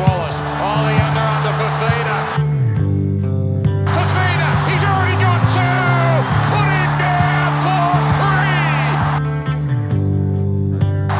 [0.00, 0.40] Wallace.
[0.40, 0.88] Oh,
[1.44, 1.52] the
[4.72, 5.60] he's already got two.
[6.50, 7.84] Put him down for
[8.16, 8.80] three.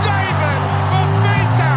[0.07, 1.73] David Fifita.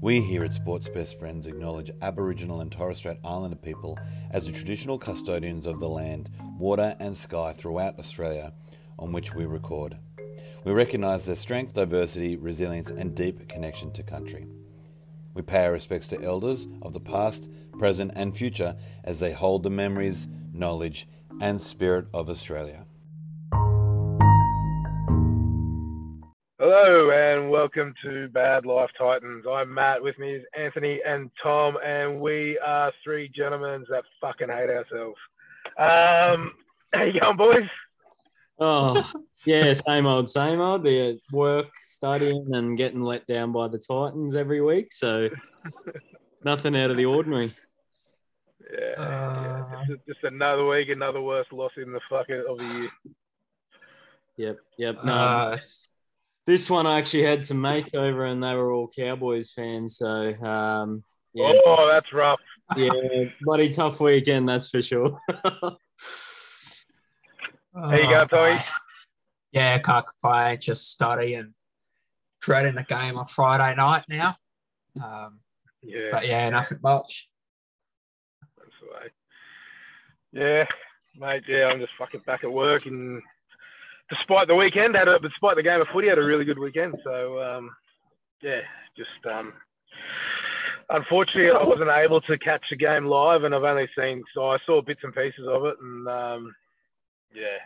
[0.00, 3.96] We here at Sports Best Friends acknowledge Aboriginal and Torres Strait Islander people
[4.30, 8.52] as the traditional custodians of the land, water, and sky throughout Australia
[8.98, 9.96] on which we record.
[10.64, 14.46] We recognise their strength, diversity, resilience, and deep connection to country.
[15.34, 17.48] We pay our respects to elders of the past,
[17.78, 21.06] present, and future as they hold the memories, knowledge,
[21.40, 22.84] and spirit of Australia.
[26.58, 29.44] Hello and welcome to Bad Life Titans.
[29.48, 30.02] I'm Matt.
[30.02, 35.18] With me is Anthony and Tom, and we are three gentlemen that fucking hate ourselves.
[35.78, 36.52] Um,
[36.92, 37.68] how you going, boys?
[38.60, 39.08] Oh,
[39.46, 40.82] yeah, same old, same old.
[40.84, 44.92] The uh, work, studying, and getting let down by the Titans every week.
[44.92, 45.28] So
[46.44, 47.54] nothing out of the ordinary.
[48.70, 49.02] Yeah, yeah.
[49.02, 52.90] Uh, Just, just another week, another worst loss in the fucking of the year.
[54.36, 55.04] Yep, yep.
[55.04, 55.88] No, uh, it's-
[56.46, 59.98] this one I actually had some mates over, and they were all Cowboys fans.
[59.98, 62.40] So um, yeah, Oh, that's rough.
[62.74, 62.90] yeah,
[63.42, 65.18] bloody tough weekend, that's for sure.
[67.78, 68.52] How you go, Tommy?
[68.52, 68.62] uh,
[69.52, 70.58] Yeah, can't complain.
[70.60, 71.52] Just study and
[72.40, 74.36] dreading the game on Friday night now.
[75.02, 75.40] Um,
[75.82, 77.28] Yeah, but yeah, nothing much.
[78.56, 79.10] that's the way.
[80.32, 80.64] Yeah,
[81.16, 81.44] mate.
[81.48, 83.22] Yeah, I'm just fucking back at work, and
[84.10, 86.96] despite the weekend, had a despite the game of footy, had a really good weekend.
[87.04, 87.70] So um,
[88.42, 88.60] yeah,
[88.96, 89.52] just um,
[90.90, 94.58] unfortunately, I wasn't able to catch the game live, and I've only seen so I
[94.66, 96.54] saw bits and pieces of it, and um,
[97.34, 97.58] yeah,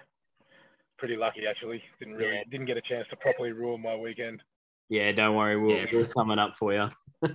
[0.99, 1.83] pretty lucky actually.
[1.99, 2.45] Didn't really Yeah.
[2.51, 4.43] didn't get a chance to properly ruin my weekend.
[4.89, 5.87] yeah, don't worry, we'll, Yeah.
[5.93, 6.89] we'll sum it up for you.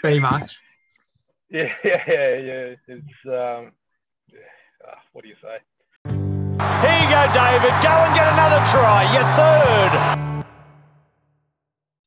[0.00, 0.58] Pretty much.
[1.50, 2.74] yeah, yeah, yeah, yeah.
[2.88, 3.72] It's um,
[4.32, 4.38] yeah.
[4.86, 5.58] Ah, what do you say?
[6.06, 7.74] Here you go, David.
[7.82, 9.02] Go and get another try.
[9.12, 9.92] Your third.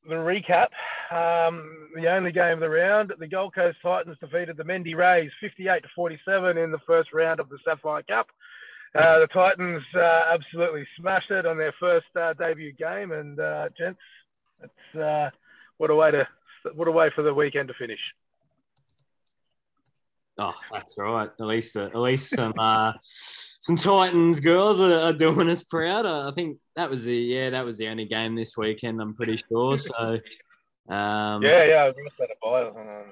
[0.08, 0.68] the recap.
[1.10, 5.30] Um, the only game of the round, the Gold Coast Titans defeated the Mendy Rays
[5.40, 8.26] 58 to 47 in the first round of the Sapphire Cup.
[8.94, 13.68] Uh, the Titans uh, absolutely smashed it on their first uh, debut game, and uh,
[13.76, 14.00] gents,
[14.62, 15.30] it's uh,
[15.78, 16.26] what a way to
[16.74, 17.98] what a way for the weekend to finish.
[20.38, 21.28] Oh, that's right.
[21.38, 26.06] At least, at least some uh, some Titans girls are, are doing us proud.
[26.06, 29.00] I think that was the yeah, that was the only game this weekend.
[29.00, 29.76] I'm pretty sure.
[29.76, 30.18] So,
[30.88, 33.04] um, Yeah, yeah, I was going to say a.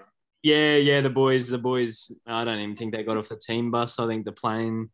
[0.42, 1.00] Yeah, yeah.
[1.00, 2.10] The boys, the boys.
[2.26, 3.98] I don't even think they got off the team bus.
[3.98, 4.90] I think the plane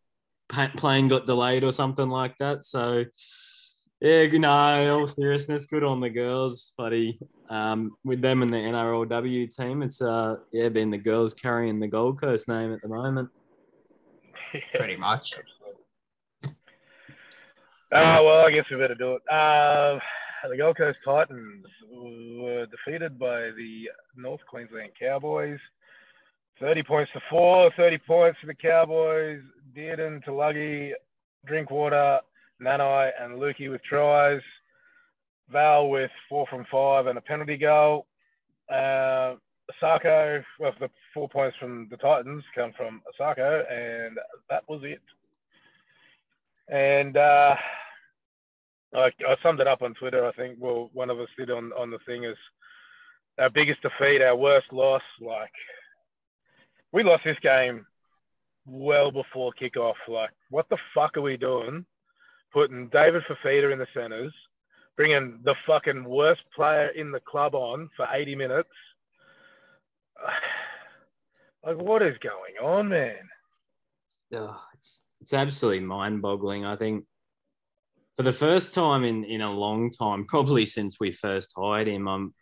[0.49, 2.65] plane got delayed or something like that.
[2.65, 3.05] So,
[4.01, 7.19] yeah, good- no, in all seriousness, good on the girls, buddy.
[7.51, 11.89] Um, with them and the NRLW team, it's uh, yeah, been the girls carrying the
[11.89, 13.31] Gold Coast name at the moment.
[14.75, 15.35] Pretty much.
[17.91, 19.23] Ah, well, I guess we better do it.
[19.33, 19.99] Uh,
[20.47, 25.59] the Gold Coast Titans were defeated by the North Queensland Cowboys.
[26.61, 29.41] 30 points to four, 30 points for the Cowboys.
[29.77, 30.93] Dearden, Taulagi,
[31.47, 32.21] Drinkwater,
[32.63, 34.41] Nanai, and Luki with tries.
[35.51, 38.07] Val with four from five and a penalty goal.
[38.71, 39.35] Uh,
[39.83, 44.19] Asako, well, the four points from the Titans come from Asako, and
[44.51, 45.03] that was it.
[46.69, 47.55] And uh,
[48.95, 50.27] I, I summed it up on Twitter.
[50.27, 52.37] I think well, one of us did on on the thing is
[53.39, 55.03] our biggest defeat, our worst loss.
[55.21, 55.53] Like
[56.93, 57.87] we lost this game
[58.67, 59.95] well before kickoff.
[60.09, 61.85] Like what the fuck are we doing?
[62.53, 64.33] Putting David Fifita in the centers,
[64.97, 68.71] bringing the fucking worst player in the club on for 80 minutes.
[71.67, 73.17] Like what is going on, man?
[74.33, 76.65] oh, it's it's absolutely mind-boggling.
[76.65, 77.05] I think
[78.19, 82.09] for the first time in in a long time, probably since we first hired him,
[82.09, 82.35] I'm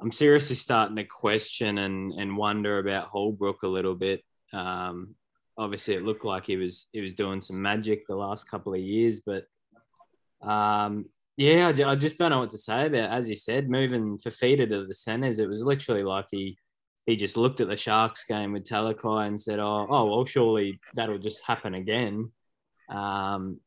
[0.00, 4.22] I'm seriously starting to question and and wonder about Holbrook a little bit.
[4.52, 5.14] Um,
[5.56, 8.80] obviously, it looked like he was he was doing some magic the last couple of
[8.80, 9.46] years, but
[10.42, 11.06] um,
[11.38, 13.10] yeah, I, I just don't know what to say about.
[13.10, 16.58] As you said, moving Fifita to the centers, it was literally like he
[17.06, 20.78] he just looked at the Sharks game with Talakai and said, "Oh, oh well, surely
[20.92, 22.32] that'll just happen again."
[22.90, 23.60] Um,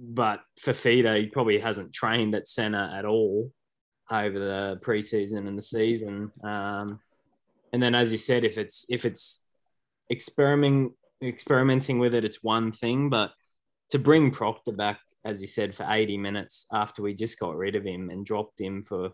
[0.00, 3.52] but Fifita, he probably hasn't trained at centre at all
[4.10, 6.32] over the preseason and the season.
[6.42, 7.00] Um,
[7.72, 9.44] and then, as you said, if it's if it's
[10.10, 13.32] experimenting experimenting with it, it's one thing, but
[13.90, 17.74] to bring Proctor back, as you said, for 80 minutes after we just got rid
[17.76, 19.10] of him and dropped him for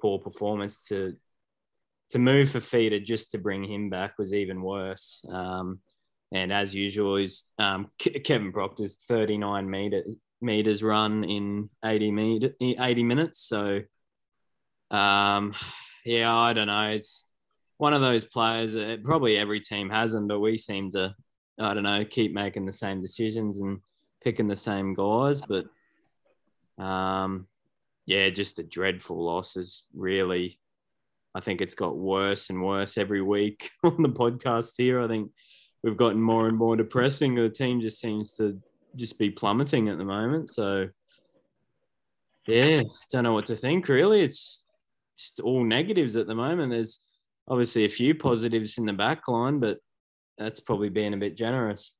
[0.00, 1.14] poor performance to
[2.10, 5.24] to move for Fifita just to bring him back was even worse.
[5.28, 5.80] Um,
[6.34, 10.02] and as usual, is um, Kevin Proctor's 39 meter,
[10.40, 13.38] meters run in 80 meter, 80 minutes.
[13.38, 13.82] So,
[14.90, 15.54] um,
[16.04, 16.88] yeah, I don't know.
[16.88, 17.26] It's
[17.78, 21.14] one of those players that probably every team has them, but we seem to,
[21.60, 23.78] I don't know, keep making the same decisions and
[24.20, 25.40] picking the same guys.
[25.40, 25.66] But,
[26.82, 27.46] um,
[28.06, 29.86] yeah, just a dreadful losses.
[29.94, 30.58] Really,
[31.32, 35.00] I think it's got worse and worse every week on the podcast here.
[35.00, 35.30] I think
[35.84, 37.34] we've gotten more and more depressing.
[37.34, 38.58] The team just seems to
[38.96, 40.48] just be plummeting at the moment.
[40.48, 40.88] So,
[42.46, 42.82] yeah,
[43.12, 43.86] don't know what to think.
[43.88, 44.64] Really, it's
[45.18, 46.72] just all negatives at the moment.
[46.72, 47.04] There's
[47.46, 49.78] obviously a few positives in the back line, but
[50.38, 51.92] that's probably being a bit generous.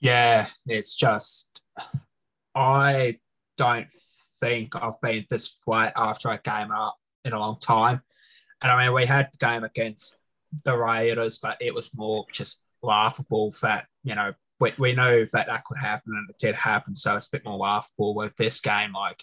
[0.00, 1.60] Yeah, it's just
[2.54, 3.18] I
[3.58, 3.90] don't
[4.40, 8.00] think I've been this flat after I came up in a long time.
[8.62, 10.18] And I mean, we had the game against
[10.64, 15.46] the Raiders, but it was more just laughable that, you know, we, we know that
[15.46, 16.94] that could happen and it did happen.
[16.94, 18.92] So it's a bit more laughable with this game.
[18.92, 19.22] Like,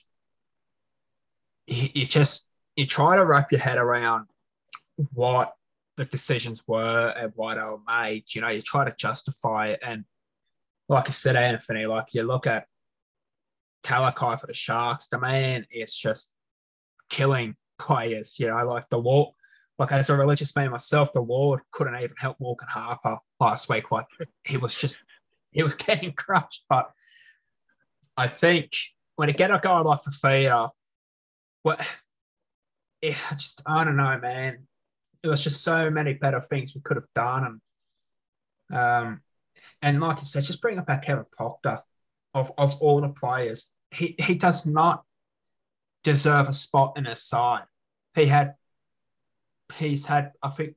[1.65, 4.27] you, just, you try to wrap your head around
[5.13, 5.53] what
[5.97, 8.25] the decisions were and why they were made.
[8.33, 9.79] You know, you try to justify it.
[9.83, 10.05] And
[10.89, 12.67] like I said, Anthony, like you look at
[13.83, 16.33] Talakai for the Sharks, the man is just
[17.09, 18.39] killing players.
[18.39, 19.33] You know, like the Lord,
[19.79, 23.91] like as a religious man myself, the Lord couldn't even help Morgan Harper last week.
[23.91, 24.05] Like
[24.43, 25.03] he was just,
[25.51, 26.65] he was getting crushed.
[26.69, 26.91] But
[28.15, 28.73] I think
[29.15, 30.69] when you get a guy like Fifita,
[31.63, 31.87] what,
[33.01, 34.67] yeah, just, I don't know, man.
[35.23, 37.59] It was just so many better things we could have done.
[38.69, 39.21] And, um,
[39.81, 41.79] and like you said, just bring up our Kevin Proctor
[42.33, 45.03] of, of all the players, he, he does not
[46.03, 47.63] deserve a spot in his side.
[48.15, 48.55] He had
[49.77, 50.75] he's had, I think,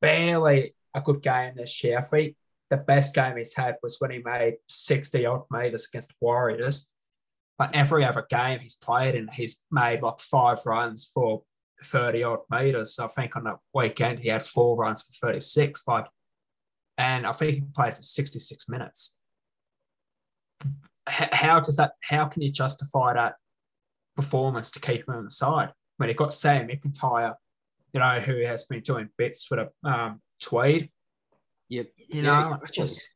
[0.00, 1.98] barely a good game this year.
[1.98, 2.36] I think
[2.70, 6.88] the best game he's had was when he made 60 odd meters against the Warriors.
[7.58, 11.42] But every other game he's played in, he's made like five runs for
[11.84, 12.98] 30 odd meters.
[12.98, 15.86] I think on the weekend he had four runs for 36.
[15.86, 16.06] Like,
[16.98, 19.18] and I think he played for 66 minutes
[21.06, 21.92] how does that?
[22.02, 23.34] How can you justify that
[24.16, 27.34] performance to keep him on the side when you've got Sam McIntyre,
[27.94, 30.90] you know, who has been doing bits for the um, Tweed?
[31.68, 31.86] Yep.
[32.08, 33.08] You know, yeah, just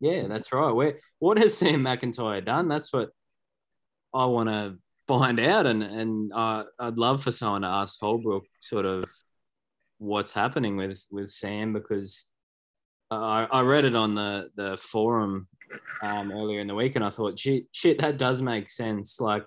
[0.00, 0.72] yeah, that's right.
[0.72, 2.68] Where what has Sam McIntyre done?
[2.68, 3.10] That's what
[4.12, 8.44] I want to find out, and and uh, I'd love for someone to ask Holbrook
[8.60, 9.04] sort of
[9.98, 12.26] what's happening with with Sam because
[13.10, 15.48] I, I read it on the the forum
[16.02, 19.20] um, earlier in the week, and I thought, shit, shit, that does make sense.
[19.20, 19.44] Like,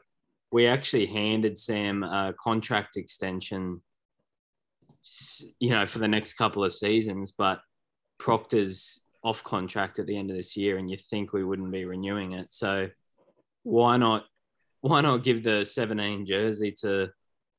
[0.51, 3.81] we actually handed Sam a contract extension,
[5.59, 7.59] you know, for the next couple of seasons, but
[8.19, 11.85] Proctor's off contract at the end of this year, and you think we wouldn't be
[11.85, 12.47] renewing it.
[12.51, 12.89] So,
[13.63, 14.25] why not?
[14.81, 17.09] Why not give the 17 jersey to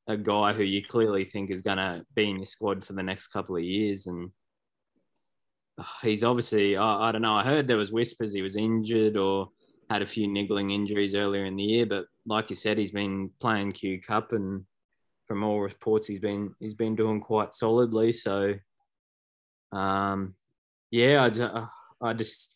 [0.07, 3.03] a guy who you clearly think is going to be in your squad for the
[3.03, 4.31] next couple of years and
[6.01, 7.35] he's obviously I, I don't know.
[7.35, 9.49] I heard there was whispers he was injured or
[9.89, 13.31] had a few niggling injuries earlier in the year, but like you said, he's been
[13.39, 14.65] playing Q Cup and
[15.29, 18.11] from all reports he's been he's been doing quite solidly.
[18.11, 18.55] So,
[19.71, 20.33] um,
[20.89, 21.67] yeah, I, uh,
[22.01, 22.55] I just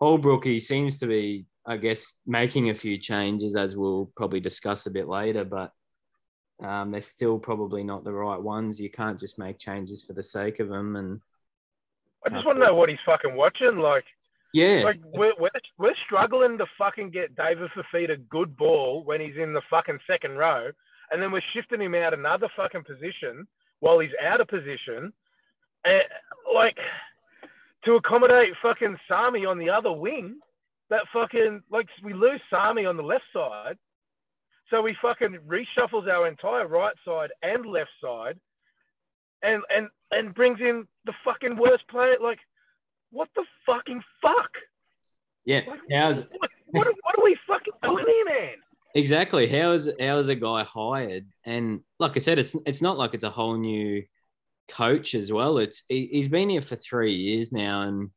[0.00, 4.86] Holbrook he seems to be I guess making a few changes as we'll probably discuss
[4.86, 5.72] a bit later, but
[6.64, 8.80] um, they're still probably not the right ones.
[8.80, 11.20] You can't just make changes for the sake of them and
[12.24, 13.78] I just want to know what he's fucking watching.
[13.78, 14.04] Like,
[14.54, 19.20] yeah, like we're, we're, we're struggling to fucking get David Fifita a good ball when
[19.20, 20.70] he's in the fucking second row,
[21.12, 23.46] and then we're shifting him out another fucking position
[23.80, 25.12] while he's out of position,
[25.84, 26.02] and
[26.54, 26.76] like
[27.84, 30.38] to accommodate fucking Sami on the other wing.
[30.90, 33.76] That fucking like we lose Sami on the left side,
[34.70, 38.38] so we fucking reshuffles our entire right side and left side,
[39.42, 42.16] and and and brings in the fucking worst player.
[42.20, 42.38] Like,
[43.10, 44.50] what the fucking fuck?
[45.44, 48.54] Yeah, like, how's what, what, what are we fucking doing here, man?
[48.94, 49.46] Exactly.
[49.46, 51.26] How is how is a guy hired?
[51.44, 54.02] And like I said, it's it's not like it's a whole new
[54.68, 55.58] coach as well.
[55.58, 58.10] It's he, he's been here for three years now, and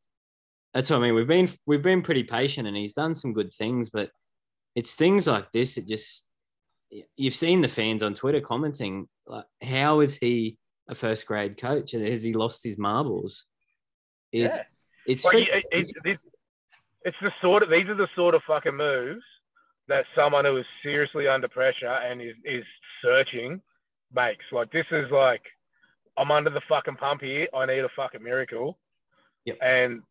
[0.73, 1.15] that's what I mean.
[1.15, 3.89] We've been we've been pretty patient, and he's done some good things.
[3.89, 4.11] But
[4.75, 5.77] it's things like this.
[5.77, 6.27] It just
[7.15, 10.57] you've seen the fans on Twitter commenting like, how is he
[10.89, 11.91] a first grade coach?
[11.91, 13.45] Has he lost his marbles?
[14.31, 14.63] It's yeah.
[15.07, 16.25] it's Like, freaking- it, it, it's,
[17.03, 19.23] it's the sort of these are the sort of fucking moves
[19.87, 22.63] that someone who is seriously under pressure and is, is
[23.01, 23.61] searching
[24.13, 24.45] makes.
[24.51, 25.41] Like this is like
[26.17, 27.47] I'm under the fucking pump here.
[27.55, 28.77] I need a fucking miracle.
[29.45, 29.57] Yep.
[29.61, 30.01] And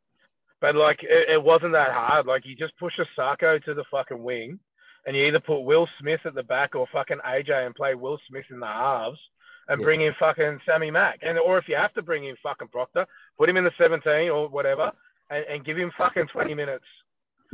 [0.60, 2.26] but like it, it wasn't that hard.
[2.26, 4.58] Like you just push a Sacco to the fucking wing,
[5.06, 8.18] and you either put Will Smith at the back or fucking AJ and play Will
[8.28, 9.18] Smith in the halves.
[9.66, 9.84] And Yeah.
[9.84, 13.06] bring in fucking Sammy Mack, and or if you have to bring in fucking Proctor,
[13.38, 14.92] put him in the 17 or whatever,
[15.30, 16.84] and, and give him fucking 20 minutes.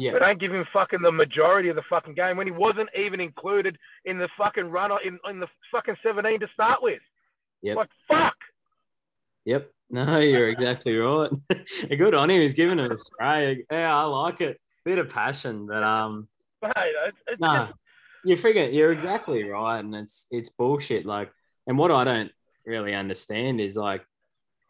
[0.01, 2.89] Yeah, But don't give him fucking the majority of the fucking game when he wasn't
[2.99, 7.01] even included in the fucking run in, in the fucking 17 to start with.
[7.63, 7.77] Yep.
[7.77, 8.35] Like, fuck.
[9.45, 9.71] Yep.
[9.93, 11.31] No, you're exactly right.
[11.99, 12.41] Good on him.
[12.41, 13.65] He's giving it a spray.
[13.73, 14.61] Yeah, I like it.
[14.85, 16.29] Bit of passion, but um,
[16.63, 16.73] Mate,
[17.09, 17.73] it's, it's no, just-
[18.25, 21.07] you figure you're exactly right, and it's it's bullshit.
[21.07, 21.33] Like,
[21.67, 22.31] and what I don't
[22.65, 24.05] really understand is like,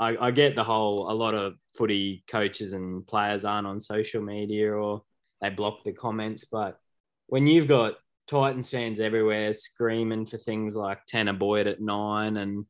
[0.00, 1.10] I, I get the whole.
[1.10, 5.02] A lot of footy coaches and players aren't on social media or
[5.40, 6.78] they block the comments, but
[7.26, 7.94] when you've got
[8.26, 12.64] Titans fans everywhere screaming for things like Tanah Boyd at nine and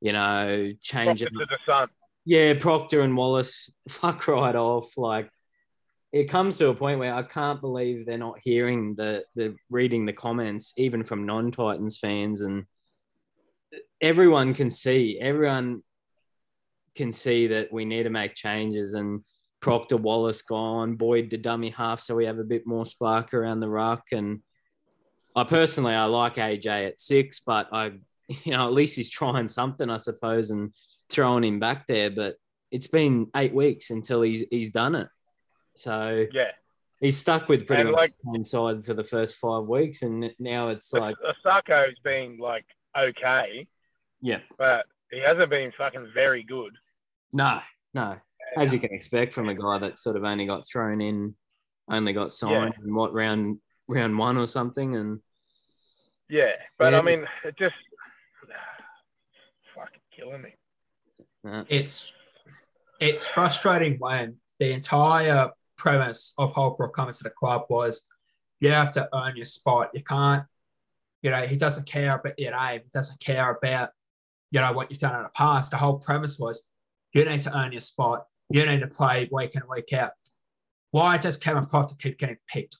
[0.00, 1.88] you know changing to the sun.
[2.24, 4.96] yeah, Proctor and Wallace, fuck right off.
[4.98, 5.30] Like
[6.12, 10.04] it comes to a point where I can't believe they're not hearing the the reading
[10.04, 12.64] the comments, even from non-Titans fans, and
[14.00, 15.82] everyone can see, everyone
[16.94, 18.94] can see that we need to make changes.
[18.94, 19.22] And
[19.60, 23.60] Proctor Wallace gone, Boyd to dummy half, so we have a bit more spark around
[23.60, 24.04] the ruck.
[24.12, 24.40] And
[25.34, 27.92] I personally, I like AJ at six, but I,
[28.44, 30.72] you know, at least he's trying something, I suppose, and
[31.08, 32.10] throwing him back there.
[32.10, 32.36] But
[32.70, 35.08] it's been eight weeks until he's he's done it.
[35.76, 36.50] So Yeah.
[37.00, 40.02] he's stuck with pretty And, much like- the same size for the first five weeks,
[40.02, 42.64] and now it's like, Osaka's been like
[42.98, 43.66] okay,
[44.22, 46.72] yeah, but he hasn't been fucking very good.
[47.32, 47.60] no,
[47.94, 48.16] no,
[48.56, 51.34] as you can expect from a guy that sort of only got thrown in,
[51.90, 55.20] only got signed in what round round one or something, and
[56.28, 56.52] Yeah.
[56.78, 56.98] But Yeah.
[56.98, 57.74] I mean, it just
[59.74, 60.54] fucking killing me.
[61.68, 62.14] it's
[63.00, 68.08] it's frustrating when the entire premise of Holbrook coming to the club was
[68.60, 69.90] you have to earn your spot.
[69.92, 70.44] You can't,
[71.22, 72.80] you know, he doesn't care about your name.
[72.82, 73.90] He doesn't care about,
[74.50, 75.70] you know, what you've done in the past.
[75.70, 76.64] The whole premise was
[77.12, 78.24] you need to earn your spot.
[78.50, 80.12] You need to play week in, week out.
[80.92, 82.76] Why does Kevin Proctor keep getting picked?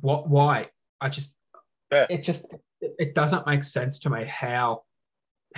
[0.00, 0.28] What?
[0.28, 0.68] Why?
[1.00, 1.36] I just,
[1.92, 2.06] Yeah.
[2.08, 4.84] it just, it doesn't make sense to me how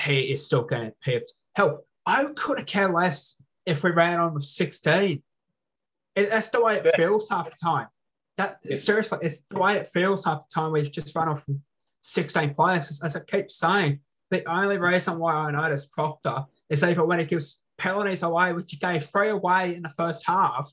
[0.00, 1.32] he is still getting picked.
[1.54, 5.22] Hell, I couldn't care less if we ran on with 16.
[6.16, 6.96] It, that's the way it Yeah.
[6.96, 7.86] feels half the time.
[8.36, 8.76] That Yeah.
[8.76, 10.72] seriously, it's the way it feels half the time.
[10.72, 11.60] We've just run off with
[12.02, 12.90] 16 players.
[12.90, 17.18] As, as I keep saying, the only reason why I notice Proctor is either when
[17.20, 20.70] he gives penalties away, which he gave three away in the first half,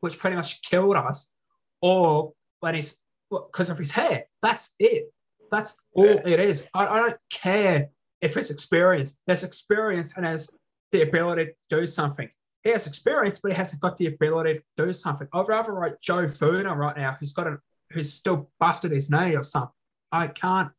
[0.00, 1.34] which pretty much killed us,
[1.82, 4.24] or when he's because of his hair.
[4.42, 5.12] That's it.
[5.50, 6.22] That's all Yeah.
[6.26, 6.68] it is.
[6.74, 7.88] I, I don't care
[8.20, 9.18] if it's experience.
[9.26, 10.50] There's experience and there's
[10.92, 12.28] the ability to do something.
[12.62, 15.28] He has experience, but he hasn't got the ability to do something.
[15.32, 17.58] I'd rather write Joe Funa right now, who's got a
[17.90, 19.70] who's still busted his knee or something.
[20.10, 20.70] I can't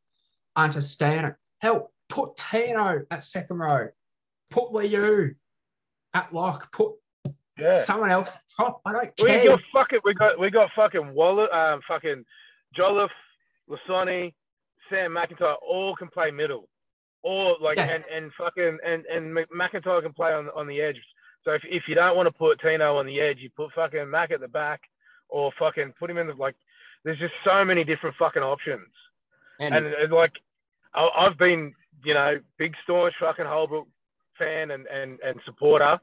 [0.56, 1.36] understand it.
[1.62, 3.88] Hell, put Tino at second row.
[4.50, 5.36] Put Liu
[6.18, 6.72] at lock.
[6.72, 6.94] Put
[7.58, 7.78] Yeah.
[7.80, 8.82] someone else top.
[8.86, 9.40] I don't care.
[9.40, 12.26] We got fucking we got we got fucking Waller, um, fucking
[12.76, 13.10] Jolliffe,
[13.70, 14.34] Lisone,
[14.90, 16.70] Sam McIntyre all can play middle,
[17.24, 17.90] or like Yeah.
[17.94, 21.02] and and fucking and and McIntyre can play on on the edge.
[21.44, 24.10] So if if you don't want to put Tino on the edge, you put fucking
[24.10, 24.82] Mac at the back,
[25.30, 26.56] or fucking put him in the like.
[27.04, 28.90] There's just so many different fucking options,
[29.60, 30.34] and, and, and like
[30.94, 33.88] I, I've been you know big staunch fucking Holbrook
[34.38, 36.00] fan and and and supporter,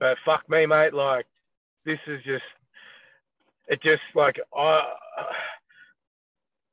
[0.00, 1.26] but fuck me, mate, like
[1.84, 2.44] this is just
[3.68, 4.82] it just like I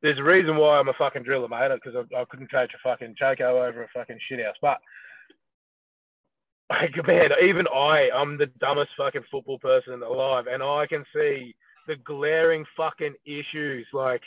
[0.01, 2.77] there's a reason why I'm a fucking driller, mate, because I, I couldn't coach a
[2.83, 4.53] fucking Choco over a fucking shithouse.
[4.61, 4.77] But
[6.69, 11.55] like man, even I, I'm the dumbest fucking football person alive, and I can see
[11.87, 13.87] the glaring fucking issues.
[13.93, 14.21] Like,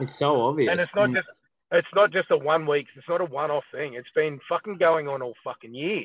[0.00, 0.70] it's so obvious.
[0.70, 1.28] and it's not just
[1.72, 3.94] it's not just a one week, it's not a one off thing.
[3.94, 6.04] It's been fucking going on all fucking year.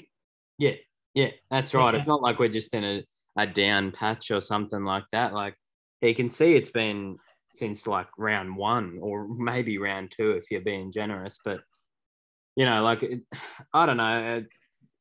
[0.58, 0.74] Yeah,
[1.14, 1.96] yeah, that's right.
[1.96, 3.04] It's not like we're just in a,
[3.38, 5.34] a down patch or something like that.
[5.34, 5.56] Like
[6.02, 7.18] you can see it's been
[7.56, 11.40] since like round one or maybe round two if you're being generous.
[11.44, 11.62] But
[12.56, 13.22] you know, like it,
[13.74, 14.44] I don't know.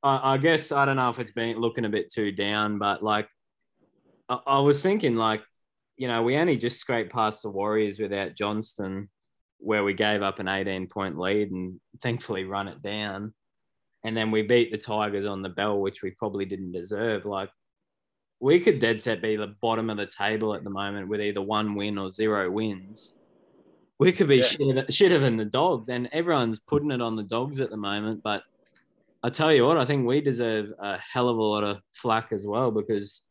[0.03, 3.03] I, I guess I don't know if it's been looking a bit too down, but
[3.03, 3.29] like
[4.29, 5.43] I, I was thinking, like
[5.97, 9.09] you know, we only just scraped past the Warriors without Johnson,
[9.59, 13.35] where we gave up an 18 point lead and thankfully run it down
[14.05, 17.25] and then we beat the Tigers on the bell, which we probably didn't deserve.
[17.25, 17.50] Like
[18.40, 21.43] we could dead set be the bottom of the table at the moment with either
[21.43, 23.14] one win or zero wins.
[23.99, 24.43] We could be Yeah.
[24.45, 28.23] shitter, shitter than the dogs, and everyone's putting it on the dogs at the moment.
[28.23, 28.45] But
[29.25, 32.31] I tell you what, I think we deserve a hell of a lot of flack
[32.31, 33.23] as well because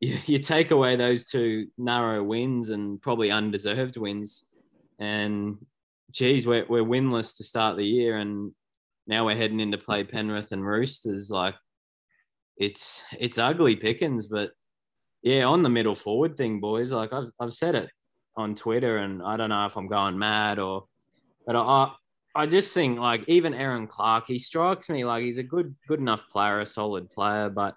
[0.00, 4.44] you, you take away those two narrow wins and probably undeserved wins,
[4.98, 5.56] and
[6.10, 8.52] geez, we're, we're winless to start the year, and
[9.08, 11.30] now we're heading into play Penrith and Roosters.
[11.30, 11.54] Like
[12.56, 14.52] it's it's ugly pickings, but
[15.22, 16.92] yeah, on the middle forward thing, boys.
[16.92, 17.90] Like I've I've said it
[18.36, 20.84] on Twitter, and I don't know if I'm going mad or,
[21.46, 21.92] but I
[22.34, 26.00] I just think like even Erin Clark, he strikes me like he's a good good
[26.00, 27.74] enough player, a solid player, but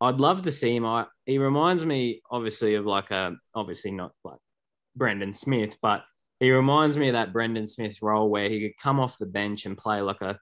[0.00, 0.84] I'd love to see him.
[0.84, 4.40] I he reminds me obviously of like a obviously not like
[4.96, 6.02] Brendan Smith, but
[6.40, 9.66] he reminds me of that Brendan Smith role where he could come off the bench
[9.66, 10.38] and play like a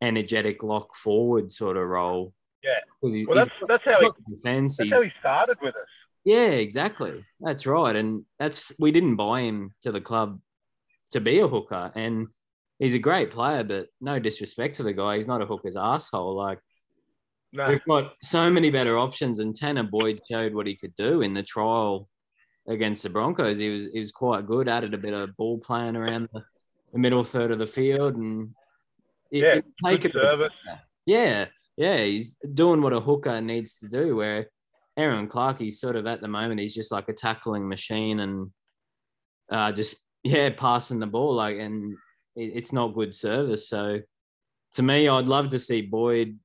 [0.00, 2.32] energetic lock forward sort of role.
[2.62, 3.10] Yeah.
[3.10, 5.88] he's, Well, that's that's how he that's how he started with us.
[6.24, 7.24] yeah, exactly.
[7.40, 7.94] That's right.
[7.94, 10.40] And that's we didn't buy him to the club
[11.12, 11.92] to be a hooker.
[11.94, 12.28] And
[12.78, 15.16] he's a great player, but no disrespect to the guy.
[15.16, 16.34] He's not a hooker's asshole.
[16.36, 16.58] Like
[17.52, 19.38] No, we've got so many better options.
[19.38, 22.08] And Tanah Boyd showed what he could do in the trial
[22.68, 23.58] against the Broncos.
[23.58, 24.68] He was he was quite good.
[24.68, 26.42] Added a bit of ball playing around the,
[26.92, 28.54] the middle third of the field, and
[29.30, 30.52] it, Yeah, it take good a bit service.
[31.06, 34.16] yeah, yeah, he's doing what a hooker needs to do.
[34.16, 34.48] Where
[34.96, 38.50] Erin Clark, he's sort of at the moment, he's just like a tackling machine and
[39.50, 41.96] uh, just yeah, passing the ball like, and
[42.36, 43.68] it, it's not good service.
[43.68, 44.00] So
[44.72, 46.38] to me, I'd love to see Boyd.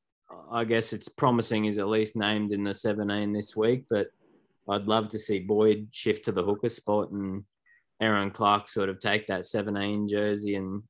[0.51, 4.07] I guess it's promising he's at least named in the 17 this week, but
[4.69, 7.43] I'd love to see Boyd shift to the hooker spot and
[8.01, 10.83] Erin Clark sort of take that 17 jersey and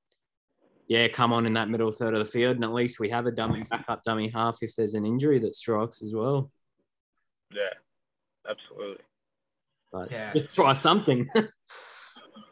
[0.88, 3.26] yeah, come on in that middle third of the field, and at least we have
[3.26, 6.52] a dummy backup dummy half if there's an injury that strikes as well.
[7.52, 7.70] Yeah,
[8.50, 9.04] absolutely.
[9.92, 10.34] But Yeah.
[10.34, 11.30] just try something.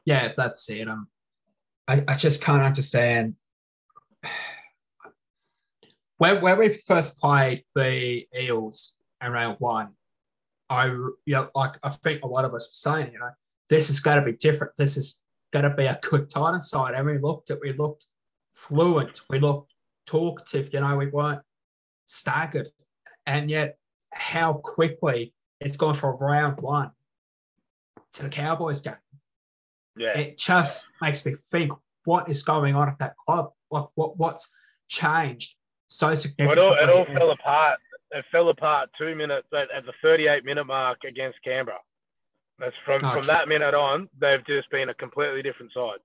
[0.04, 0.88] Yeah, that's it.
[0.88, 1.08] Um,
[1.88, 3.36] I, I just can't understand.
[6.18, 9.90] When, when we first played the Eels in round one,
[10.70, 13.30] I you know, like I think a lot of us were saying, you know,
[13.70, 14.74] this is going to be different.
[14.78, 16.94] This is going to be a good Titan side.
[16.94, 18.06] And we looked at, we looked
[18.52, 19.74] fluent, we looked
[20.06, 20.74] talkative.
[20.74, 21.42] You know, we weren't
[22.06, 22.70] staggered,
[23.26, 23.78] and yet
[24.14, 26.92] how quickly it's gone from round one
[28.14, 28.96] to the Cowboys game
[29.96, 31.72] Yeah, it just makes me think
[32.04, 34.52] what is going on at that club like what what's
[34.90, 35.56] changed
[35.88, 37.80] so Well, it significantly all, it all And- fell apart.
[38.14, 41.80] It fell apart two minutes at, at the 38 minute mark against Canberra.
[42.60, 44.10] That's from Oh, from that minute on.
[44.20, 46.00] They've just been a completely different side.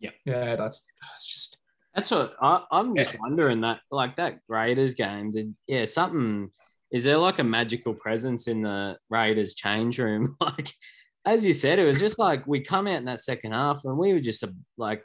[0.00, 0.84] Yeah yeah, that's
[1.16, 1.58] it's just
[1.94, 6.50] That's what I, I'm just wondering that, like that Raiders game, did yeah something?
[6.92, 10.36] Is there like a magical presence in the Raiders change room?
[10.40, 10.70] Like,
[11.24, 13.98] as you said, it was just like we come out in that second half and
[13.98, 15.02] we were just a like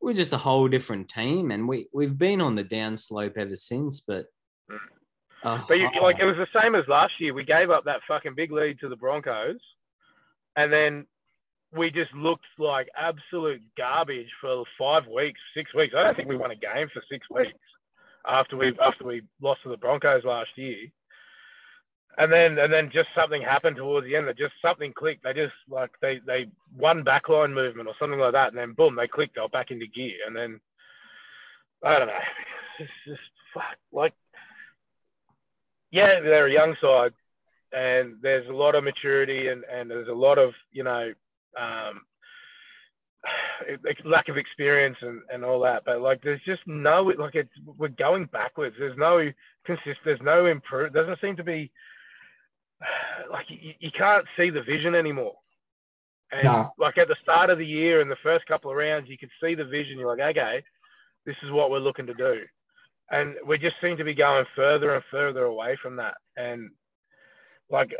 [0.00, 4.00] we're just a whole different team, and we we've been on the downslope ever since.
[4.00, 4.26] But
[5.44, 7.34] oh, But you, like it was the same as last year.
[7.34, 9.60] We gave up that fucking big lead to the Broncos,
[10.56, 11.06] and then
[11.72, 15.94] we just looked like absolute garbage for five weeks, six weeks.
[15.96, 17.52] I don't think we won a game for six weeks
[18.26, 20.88] after we after we lost to the Broncos last year.
[22.18, 25.22] And then and then just something happened towards the end that just something clicked.
[25.22, 28.96] They just like they they one backline movement or something like that, and then boom,
[28.96, 29.36] they clicked.
[29.36, 30.60] They were back into gear, and then
[31.84, 32.14] I don't know.
[32.80, 33.20] It's just
[33.54, 34.14] fuck like
[35.92, 37.12] yeah, they're a young side,
[37.72, 41.12] and there's a lot of maturity and, and there's a lot of you know
[41.58, 42.02] um,
[44.04, 45.82] lack of experience and, and all that.
[45.84, 48.76] But like, there's just no like it's we're going backwards.
[48.78, 49.30] There's no
[49.66, 50.00] consist.
[50.04, 50.92] There's no improve.
[50.92, 51.70] Doesn't seem to be
[53.30, 55.34] like you, you can't see the vision anymore.
[56.32, 56.70] And No.
[56.78, 59.30] like at the start of the year and the first couple of rounds, you could
[59.42, 59.98] see the vision.
[59.98, 60.62] You're like, okay,
[61.26, 62.42] this is what we're looking to do
[63.10, 66.14] and we just seem to be going further and further away from that.
[66.36, 66.70] And
[67.68, 67.90] like,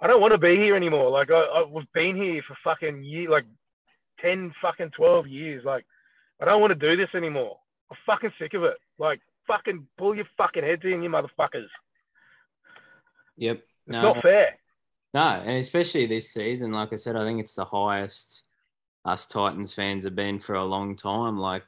[0.00, 1.10] I don't want to be here anymore.
[1.10, 3.44] Like, I, I we've been here for fucking year, like
[4.20, 5.64] ten fucking twelve years.
[5.64, 5.84] Like,
[6.40, 7.58] I don't want to do this anymore.
[7.90, 8.76] I'm fucking sick of it.
[8.98, 11.66] Like, fucking pull your fucking heads in, you motherfuckers.
[13.36, 14.58] yep, It's no, not fair.
[15.14, 18.44] No, and especially this season, like I said, I think it's the highest
[19.04, 21.38] us Titans fans have been for a long time.
[21.38, 21.64] Like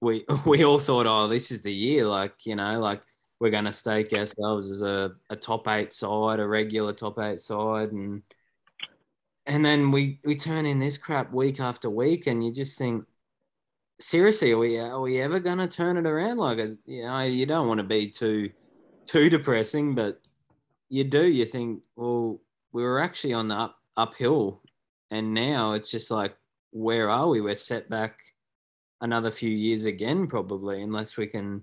[0.00, 2.06] we we all thought, oh, this is the year.
[2.06, 3.02] Like you know, like
[3.44, 7.38] we're going to stake ourselves as a, a top eight side, a regular top eight
[7.38, 8.22] side, and
[9.44, 13.04] and then we we turn in this crap week after week, and you just think,
[14.00, 16.38] seriously, are we are we ever going to turn it around?
[16.38, 18.50] Like uh, you know, you don't want to be too
[19.04, 20.22] too depressing, but
[20.88, 21.26] you do.
[21.26, 22.40] You think, well,
[22.72, 24.62] we were actually on the up, uphill,
[25.10, 26.34] and now it's just like,
[26.70, 27.42] where are we?
[27.42, 28.20] We're set back
[29.02, 31.62] another few years again, probably, unless we can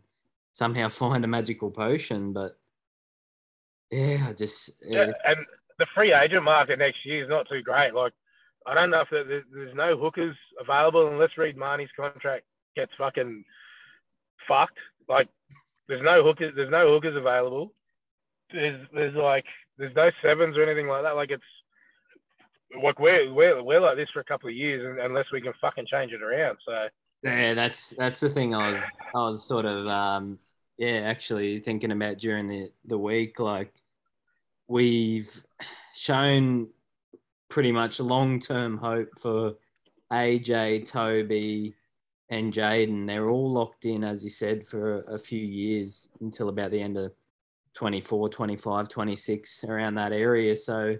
[0.53, 2.33] somehow find a magical potion.
[2.33, 2.57] But
[3.89, 5.37] yeah, I just Yeah, and
[5.79, 7.93] the free agent market next year is not too great.
[7.93, 8.13] Like,
[8.67, 13.43] I don't know if there's, there's no hookers available unless Reed Mahoney's contract gets fucking
[14.47, 14.77] fucked.
[15.09, 15.27] Like,
[15.87, 16.53] there's no hookers.
[16.55, 17.73] There's no hookers available.
[18.53, 19.45] There's there's like
[19.77, 21.15] there's no sevens or anything like that.
[21.15, 21.43] Like it's
[22.81, 25.53] like we're we're we're like this for a couple of years un- unless we can
[25.59, 26.57] fucking change it around.
[26.65, 26.87] So
[27.23, 28.77] Yeah, that's that's the thing I was
[29.13, 30.39] I was sort of um
[30.77, 33.71] yeah, actually thinking about during the the week like
[34.67, 35.43] we've
[35.95, 36.69] shown
[37.49, 39.55] pretty much long-term hope for
[40.11, 41.75] AJ, Toby
[42.29, 43.05] and Jaden.
[43.05, 46.97] They're all locked in as you said for a few years until about the end
[46.97, 47.11] of
[47.73, 50.55] 24, 25, 26 around that area.
[50.55, 50.97] So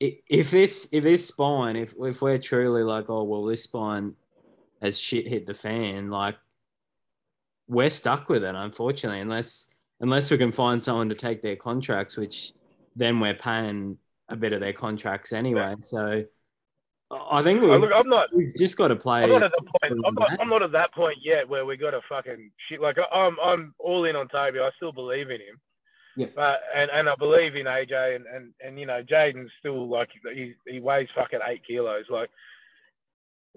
[0.00, 4.14] if this if this spine if if we're truly like oh well this spine
[4.82, 6.36] has shit hit the fan, like
[7.68, 12.16] we're stuck with it, unfortunately, unless unless we can find someone to take their contracts,
[12.16, 12.52] which
[12.94, 15.74] then we're paying a bit of their contracts anyway.
[15.80, 16.24] So
[17.10, 18.28] I think Oh, we've, look, I'm not.
[18.34, 19.22] we've just got to play.
[19.22, 20.02] I'm not at the point.
[20.06, 22.80] I'm not, I'm not at that point yet where we got to fucking shit.
[22.80, 24.58] Like I'm, I'm all in on Toby.
[24.58, 25.60] I still believe in him.
[26.16, 26.26] Yeah.
[26.34, 30.08] But and, and I believe in AJ and and, and you know Jaden's still like
[30.34, 32.06] he he weighs fucking eight kilos.
[32.10, 32.30] Like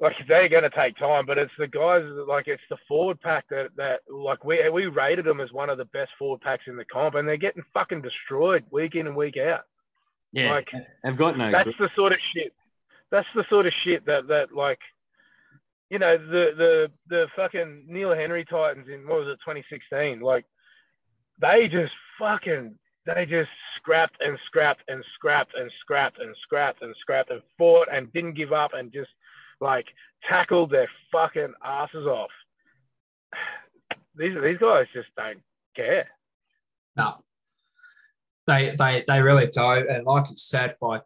[0.01, 3.69] like they're gonna take time, but it's the guys like it's the forward pack that
[3.75, 6.85] that like we we rated them as one of the best forward packs in the
[6.85, 9.62] comp, and they're getting fucking destroyed week in and week out.
[10.31, 10.69] yeah, like,
[11.03, 11.51] they've got no.
[11.51, 12.53] that's the sort of shit.
[13.12, 14.79] That's the sort of shit that that like,
[15.89, 20.21] you know, the the the fucking Neil Henry Titans in what was it, 2016?
[20.21, 20.45] Like,
[21.41, 26.95] they just fucking they just scrapped and scrapped and scrapped and scrapped and scrapped and
[27.01, 29.09] scrapped and fought and didn't give up and just
[29.62, 29.86] like
[30.28, 32.32] tackled their fucking asses off.
[34.15, 35.41] These these guys just don't
[35.76, 36.08] care.
[36.95, 37.24] No.
[38.48, 39.89] They they they really don't.
[39.89, 41.04] And like you said, like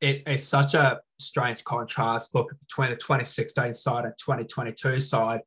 [0.00, 5.40] it, it's such a strange contrast look between the 2016 side and 2022 side.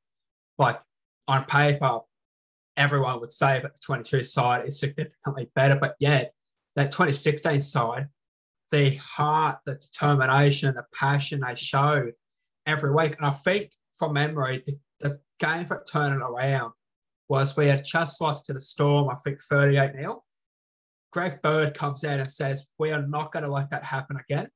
[0.58, 0.80] Like
[1.28, 2.00] on paper,
[2.78, 6.34] everyone would say that the 22 side is significantly better, but yet
[6.76, 8.08] that 2016 side,
[8.72, 12.14] the heart, the determination, the passion they showed
[12.66, 13.16] every week.
[13.18, 16.74] And I think from memory, the, the game for turning around
[17.30, 20.24] was we had just lost to the Storm, I think 38 0.
[21.12, 24.50] Greg Bird comes out and says, We are not going to let that happen again.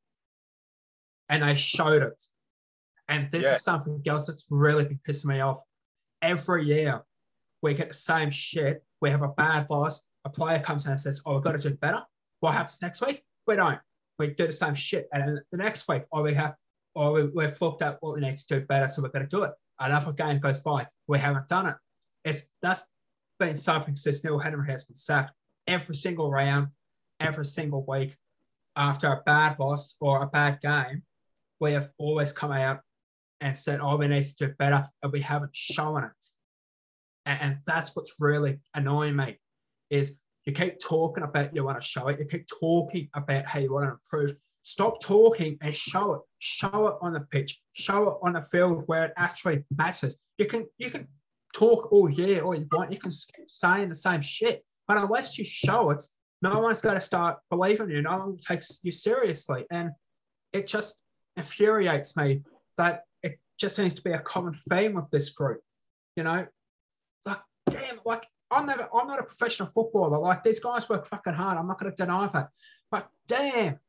[1.29, 2.21] And they showed it.
[3.07, 3.53] And this Yeah.
[3.55, 5.61] is something else that's really been pissing me off.
[6.21, 7.01] Every year,
[7.61, 8.83] we get the same shit.
[9.01, 10.07] We have a bad loss.
[10.25, 12.03] A player comes in and says, Oh, we've got to do better.
[12.41, 13.23] What happens next week?
[13.47, 13.79] We don't.
[14.17, 15.07] We do the same shit.
[15.13, 16.55] And the next week, or we have,
[16.95, 19.35] or we, we've looked at what we need to do better, so we're going to
[19.35, 19.51] do it.
[19.79, 20.87] Another game goes by.
[21.07, 21.75] We haven't done it.
[22.25, 22.85] It's that's
[23.39, 25.33] been something since Neil Henry has been sacked
[25.67, 26.67] every single round,
[27.19, 28.15] every single week.
[28.75, 31.03] After a bad loss or a bad game,
[31.59, 32.81] we have always come out
[33.41, 36.25] and said, "Oh, we need to do better," and we haven't shown it.
[37.25, 39.39] And, and that's what's really annoying me
[39.89, 43.59] is you keep talking about you want to show it, you keep talking about how
[43.59, 44.35] you want to improve.
[44.69, 46.21] Stop talking and show it.
[46.37, 47.59] Show it on the pitch.
[47.73, 50.15] Show it on the field where it actually matters.
[50.37, 51.07] You can you can
[51.55, 52.91] talk all year all you want.
[52.91, 56.03] You can keep saying the same shit, but unless you show it,
[56.43, 58.03] no one's going to start believing you.
[58.03, 59.89] No one takes you seriously, and
[60.53, 61.01] it just
[61.35, 62.43] infuriates me
[62.77, 65.61] that it just seems to be a common theme with this group.
[66.15, 66.45] You know,
[67.25, 70.19] like damn, like I'm never, I'm not a professional footballer.
[70.19, 71.57] Like these guys work fucking hard.
[71.57, 72.49] I'm not going to deny that,
[72.91, 73.79] but damn,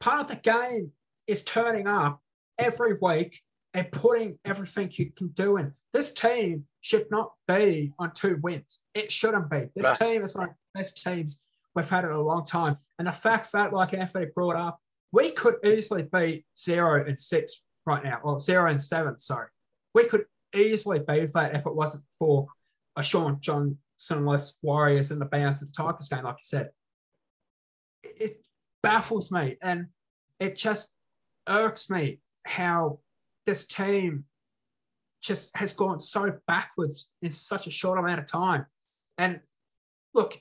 [0.00, 0.92] part of the game
[1.26, 2.20] is turning up
[2.58, 3.40] every week
[3.74, 5.72] and putting everything you can do in.
[5.92, 8.80] This team should not be on two wins.
[8.94, 9.68] It shouldn't be.
[9.76, 9.98] This Right.
[9.98, 12.76] team is one of the best teams we've had in a long time.
[12.98, 14.80] And the fact that, like Anthony brought up,
[15.12, 19.48] we could easily be zero and six right now, or zero and seven, sorry.
[19.94, 22.48] We could easily be that if it wasn't for
[22.96, 26.70] a Shaun Johnson-less Warriors in the bounce of the Tigers game, like you said.
[28.02, 28.44] It
[28.82, 29.86] baffles me and
[30.38, 30.94] it just
[31.48, 32.98] irks me how
[33.46, 34.24] this team
[35.20, 38.64] just has gone so backwards in such a short amount of time.
[39.18, 39.40] And
[40.14, 40.38] look,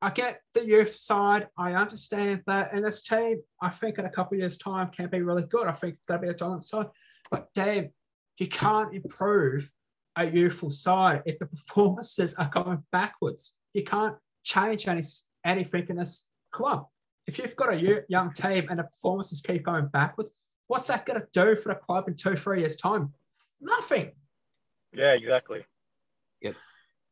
[0.00, 1.48] I get the youth side.
[1.56, 2.72] I understand that.
[2.72, 5.68] And this team, I think in a couple of years' time, can be really good.
[5.68, 6.86] I think it's going to be a dominant side.
[7.30, 7.90] But damn,
[8.38, 9.70] you can't improve
[10.16, 13.58] a youthful side if the performances are going backwards.
[13.74, 15.02] You can't change any
[15.44, 16.86] anything in this club.
[17.26, 20.32] If you've got a young team and the performances keep going backwards,
[20.66, 23.12] what's that going to do for the club in two, three years' time?
[23.60, 24.12] Nothing.
[24.92, 25.64] Yeah, exactly.
[26.40, 26.54] Yep.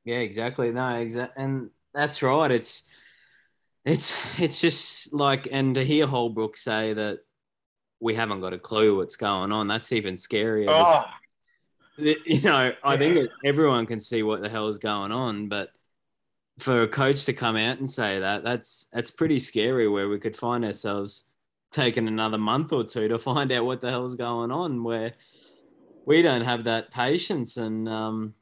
[0.05, 0.73] Yeah, exactly.
[0.73, 2.51] No, exactly, and that's right.
[2.51, 2.89] It's
[3.85, 7.21] it's it's just like, and to hear Holbrook say that
[8.01, 10.69] we haven't got a clue what's going on, that's even scarier.
[10.69, 11.05] Oh,
[11.99, 13.23] you know, I think Yeah.
[13.23, 15.71] that everyone can see what the hell is going on, but
[16.61, 19.89] for a coach to come out and say that, that's that's pretty scary.
[19.89, 21.25] Where we could find ourselves
[21.71, 25.13] taking another month or two to find out what the hell's going on, where
[26.07, 27.57] we don't have that patience.
[27.57, 28.35] And um,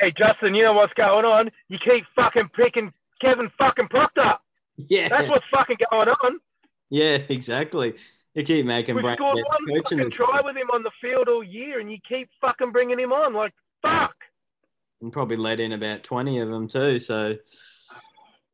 [0.00, 1.50] hey, Justin, you know what's going on?
[1.68, 4.34] You keep fucking picking Kevin fucking Proctor.
[4.76, 6.38] yeah, That's what's fucking going on.
[6.90, 7.94] yeah, exactly.
[8.34, 11.80] You keep making We scored one fucking try with him on the field all year,
[11.80, 13.32] and you keep fucking bringing him on.
[13.32, 14.14] Like, fuck.
[15.00, 17.36] And probably let in about 20 of them too so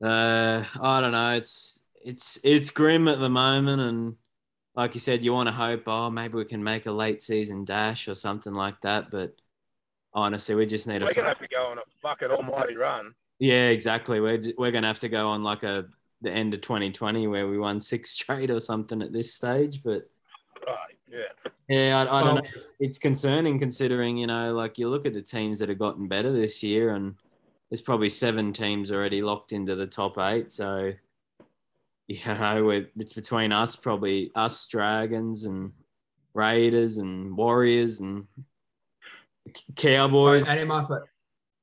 [0.05, 4.16] uh i don't know it's it's it's grim at the moment and
[4.74, 7.64] like you said you want to hope oh maybe we can make a late season
[7.64, 9.35] dash or something like that but
[10.14, 13.14] honestly we just need We're a gonna have to go on a fucking almighty run.
[13.38, 15.87] yeah exactly we're, we're gonna have to go on like a
[16.22, 20.02] the end of 2020 where we won six straight or something at this stage but
[21.12, 21.51] yeah.
[21.68, 22.51] Yeah, I, I don't know.
[22.57, 26.09] It's, it's concerning considering, you know, like you look at the teams that have gotten
[26.09, 27.14] better this year, and
[27.70, 30.51] there's probably seven teams already locked into the top eight.
[30.51, 30.92] So,
[32.09, 35.72] you know, we're, it's between us, probably us, Dragons, and
[36.35, 38.27] Raiders, and Warriors, and
[39.77, 40.44] Cowboys.
[40.44, 40.59] That,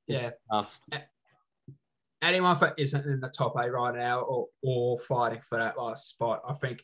[0.08, 0.82] It's yeah, tough.
[2.22, 6.42] anyone isn't in the top eight right now or, or fighting for that last spot,
[6.48, 6.84] I think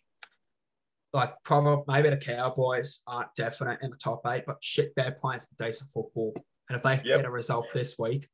[1.15, 5.39] like probably maybe the Cowboys aren't definite in the top eight, but shit, they're playing
[5.39, 6.34] some decent football.
[6.67, 7.04] And if they Yep.
[7.04, 8.30] get a result this week,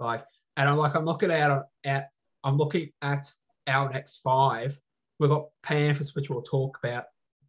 [0.00, 0.24] like,
[0.56, 2.10] and I'm like, I'm looking at at
[2.42, 3.30] I'm looking at
[3.68, 4.76] our next five.
[5.18, 7.04] We've got Panthers, which we'll talk about,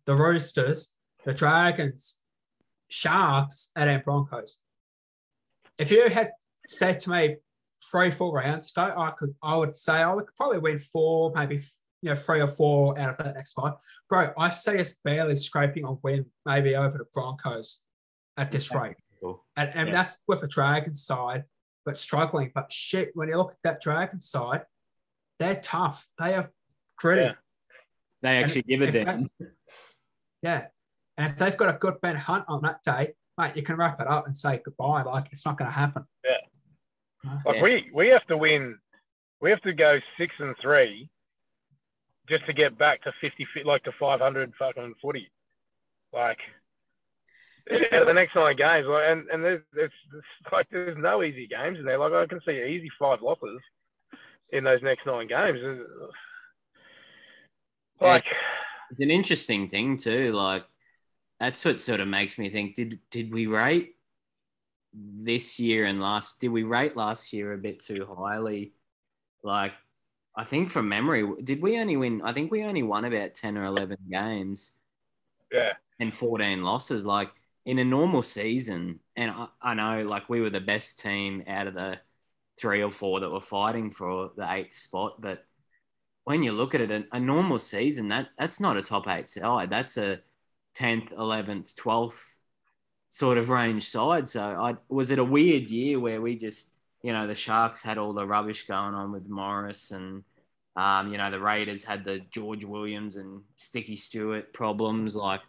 [0.06, 0.94] the Roosters,
[1.26, 2.22] the Dragons,
[2.90, 4.60] Sharks, and then Broncos.
[5.80, 6.32] If you had
[6.68, 7.38] said to me
[7.90, 11.62] three, four rounds ago, I could, I would say I would probably win four, maybe
[12.02, 13.74] you know three or four out of that next five.
[14.10, 17.82] Bro, I see us barely scraping on win, maybe over the Broncos
[18.38, 19.44] at this rate, Cool.
[19.56, 19.96] and, and Yeah.
[19.96, 21.44] that's with a Dragons side,
[21.86, 22.52] but struggling.
[22.56, 24.66] But shit, when you look at that Dragons side,
[25.40, 26.08] they're tough.
[26.18, 26.50] They are
[26.98, 27.22] gritty.
[27.24, 27.34] Yeah.
[28.22, 29.30] They And actually give a if damn.
[30.42, 30.68] Yeah.
[31.18, 34.00] And if they've got a good Ben Hunt on that day, mate, you can wrap
[34.02, 35.04] it up and say goodbye.
[35.04, 36.04] Like it's not going to happen.
[36.24, 36.32] Yeah.
[37.46, 37.64] Like Yes.
[37.64, 38.78] we we have to win.
[39.40, 41.10] We have to go six and three,
[42.32, 45.30] just to get back to fifty, fi- like to five hundred fucking footy.
[46.12, 46.40] Like
[47.70, 51.48] of the next nine games, like, and and there's it's, it's like there's no easy
[51.48, 52.00] games in there.
[52.00, 53.62] Like I can see easy five losses
[54.50, 55.60] in those next nine games.
[55.62, 55.82] And,
[58.02, 58.26] Like
[58.90, 60.32] It's an interesting thing too.
[60.32, 60.66] Like
[61.40, 63.96] that's what sort of makes me think: did did we rate
[64.94, 66.42] this year and last?
[66.42, 68.74] Did we rate last year a bit too highly?
[69.44, 69.74] Like,
[70.36, 72.22] I think from memory, did we only win?
[72.24, 74.74] I think we only won about ten or eleven games
[75.52, 77.06] yeah, and fourteen losses.
[77.06, 77.30] Like
[77.66, 81.68] in a normal season, and I, I know like we were the best team out
[81.68, 82.00] of the
[82.60, 85.46] three or four that were fighting for the eighth spot, but
[86.24, 89.28] when you look at it, a, a normal season that that's not a top eight
[89.28, 89.70] side.
[89.70, 90.20] That's a
[90.76, 92.38] tenth, eleventh, twelfth
[93.10, 94.30] sort of range side.
[94.30, 97.98] So, I was it a weird year where we just, you know, the Sharks had
[97.98, 100.24] all the rubbish going on with Morris, and
[100.76, 105.16] um, you know, the Raiders had the George Williams and Sticky Stuart problems.
[105.16, 105.42] Like,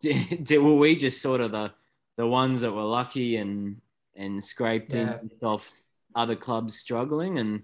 [0.00, 1.72] did, did, were we just sort of the
[2.16, 3.80] the ones that were lucky and
[4.14, 5.18] and scraped Yeah.
[5.20, 5.70] in off
[6.14, 7.62] other clubs struggling and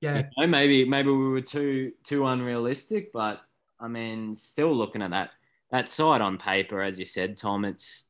[0.00, 0.18] Yeah.
[0.18, 3.42] you know, maybe maybe we were too too unrealistic, but
[3.78, 5.30] I mean, still looking at that
[5.70, 8.04] that side on paper, as you said, Tom, it's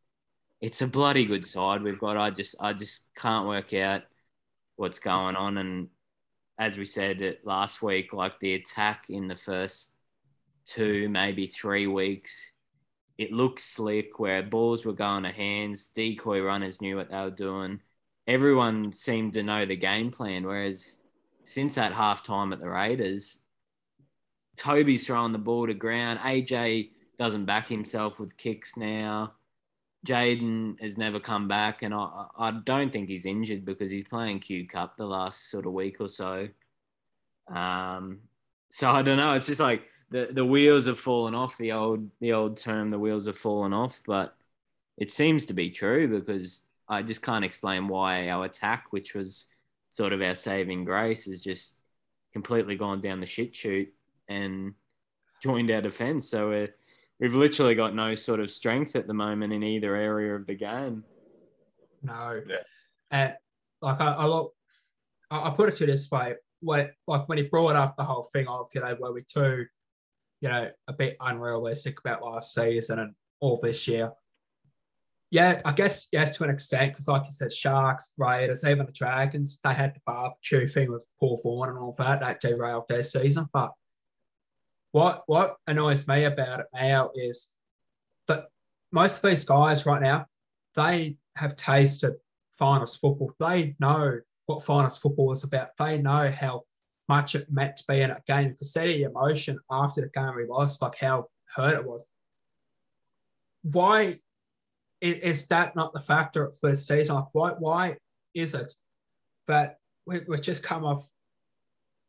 [0.60, 2.16] it's a bloody good side we've got.
[2.16, 4.02] I just I just can't work out
[4.76, 5.88] what's going on, and
[6.58, 9.94] as we said last week, like the attack in the first
[10.66, 12.52] two, maybe three weeks,
[13.18, 17.30] it looked slick where balls were going to hands, decoy runners knew what they were
[17.30, 17.80] doing.
[18.26, 20.98] Everyone seemed to know the game plan, whereas
[21.44, 23.38] since that half time at the Raiders,
[24.56, 26.18] Toby's throwing the ball to ground.
[26.20, 29.34] AJ doesn't back himself with kicks now.
[30.06, 34.38] Jaden has never come back, and I, I don't think he's injured because he's playing
[34.38, 36.48] Q Cup the last sort of week or so.
[37.48, 38.20] Um,
[38.68, 39.32] so I don't know.
[39.32, 41.58] It's just like the, the wheels have fallen off.
[41.58, 44.36] The old the old term, the wheels have fallen off, but
[44.96, 49.48] it seems to be true because I just can't explain why our attack, which was
[49.90, 51.76] sort of our saving grace, has just
[52.32, 53.92] completely gone down the shit chute
[54.28, 54.74] and
[55.42, 56.28] joined our defence.
[56.28, 56.74] So we're,
[57.20, 60.54] we've literally got no sort of strength at the moment in either area of the
[60.54, 61.04] game.
[62.02, 62.40] No.
[62.46, 62.56] Yeah.
[63.10, 63.34] And
[63.82, 64.52] like I, I look,
[65.30, 68.28] I, I put it to this way: when like when he brought up the whole
[68.32, 69.66] thing of you know were we too,
[70.40, 74.12] you know, a bit unrealistic about last season and all this year.
[75.30, 78.92] Yeah, I guess yes to an extent because like you said, Sharks, Raiders, even the
[78.92, 83.02] Dragons, they had the barbecue thing with Paul Vaughan and all that that derailed their
[83.02, 83.48] season.
[83.52, 83.72] But
[84.96, 87.54] what what annoys me about it now is
[88.28, 88.46] that
[88.92, 90.24] most of these guys right now,
[90.74, 92.14] they have tasted
[92.54, 93.30] finals football.
[93.38, 95.68] They know what finals football is about.
[95.78, 96.62] They know how
[97.10, 98.56] much it meant to be in a game.
[98.62, 102.02] See the emotion after the game we lost, like how hurt it was.
[103.64, 104.20] Why
[105.02, 107.16] is that not the factor for the season?
[107.16, 107.96] Like why why
[108.32, 108.72] is it
[109.46, 111.06] that we, we've just come off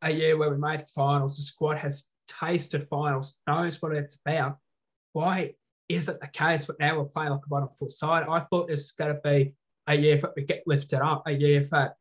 [0.00, 4.58] a year where we made finals, the squad has tasted finals, knows what it's about.
[5.12, 5.54] Why
[5.88, 6.66] is it the case?
[6.66, 8.26] that now we're playing like a bottom side.
[8.28, 9.54] I thought this was going to be
[9.86, 11.94] a year that we get lifted up, a year that,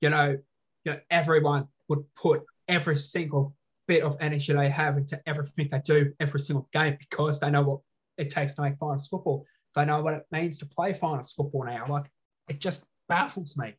[0.00, 0.38] you know,
[0.84, 3.54] you know, everyone would put every single
[3.88, 7.62] bit of energy they have into everything they do every single game because they know
[7.62, 7.80] what
[8.16, 9.44] it takes to make finals football.
[9.74, 11.86] They know what it means to play finals football now.
[11.88, 12.10] Like
[12.48, 13.74] it just baffles me.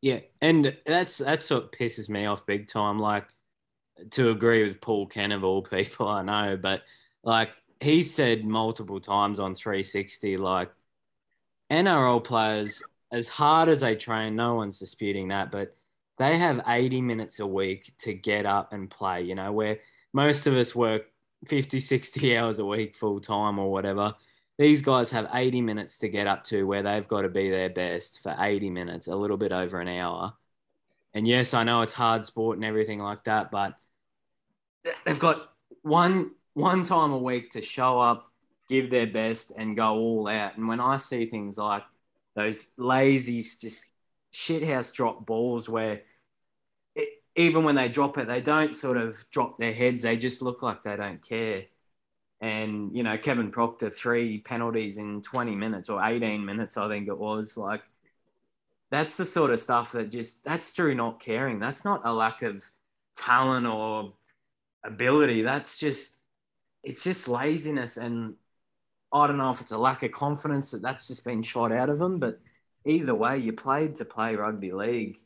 [0.00, 2.98] Yeah, and that's that's what pisses me off big time.
[2.98, 3.26] Like
[4.10, 6.82] to agree with Paul Kent of all people I know, but
[7.22, 10.70] like he said multiple times on 360, like
[11.70, 15.76] NRL players, as hard as they train, no one's disputing that, but
[16.18, 19.78] they have 80 minutes a week to get up and play, you know, where
[20.12, 21.06] most of us work
[21.46, 24.14] 50, 60 hours a week full time or whatever.
[24.56, 27.70] These guys have 80 minutes to get up to where they've got to be their
[27.70, 30.32] best for 80 minutes, a little bit over an hour.
[31.12, 33.74] And yes, I know it's hard sport and everything like that, but
[35.04, 35.50] they've got
[35.82, 38.30] one one time a week to show up,
[38.68, 40.56] give their best, and go all out.
[40.56, 41.82] And when I see things like
[42.34, 43.92] those lazy, just
[44.32, 46.02] shithouse drop balls where
[46.94, 50.02] it, even when they drop it, they don't sort of drop their heads.
[50.02, 51.64] They just look like they don't care.
[52.40, 57.08] And, you know, Kevin Proctor, three penalties in 20 minutes or 18 minutes, I think
[57.08, 57.56] it was.
[57.56, 57.82] Like,
[58.90, 61.58] that's the sort of stuff that just, that's through not caring.
[61.58, 62.62] That's not a lack of
[63.16, 64.12] talent or
[64.84, 65.42] ability.
[65.42, 66.20] That's just,
[66.82, 67.96] it's just laziness.
[67.96, 68.34] And
[69.12, 71.88] I don't know if it's a lack of confidence that that's just been shot out
[71.88, 72.40] of them, but
[72.84, 75.16] either way, you played to play rugby league.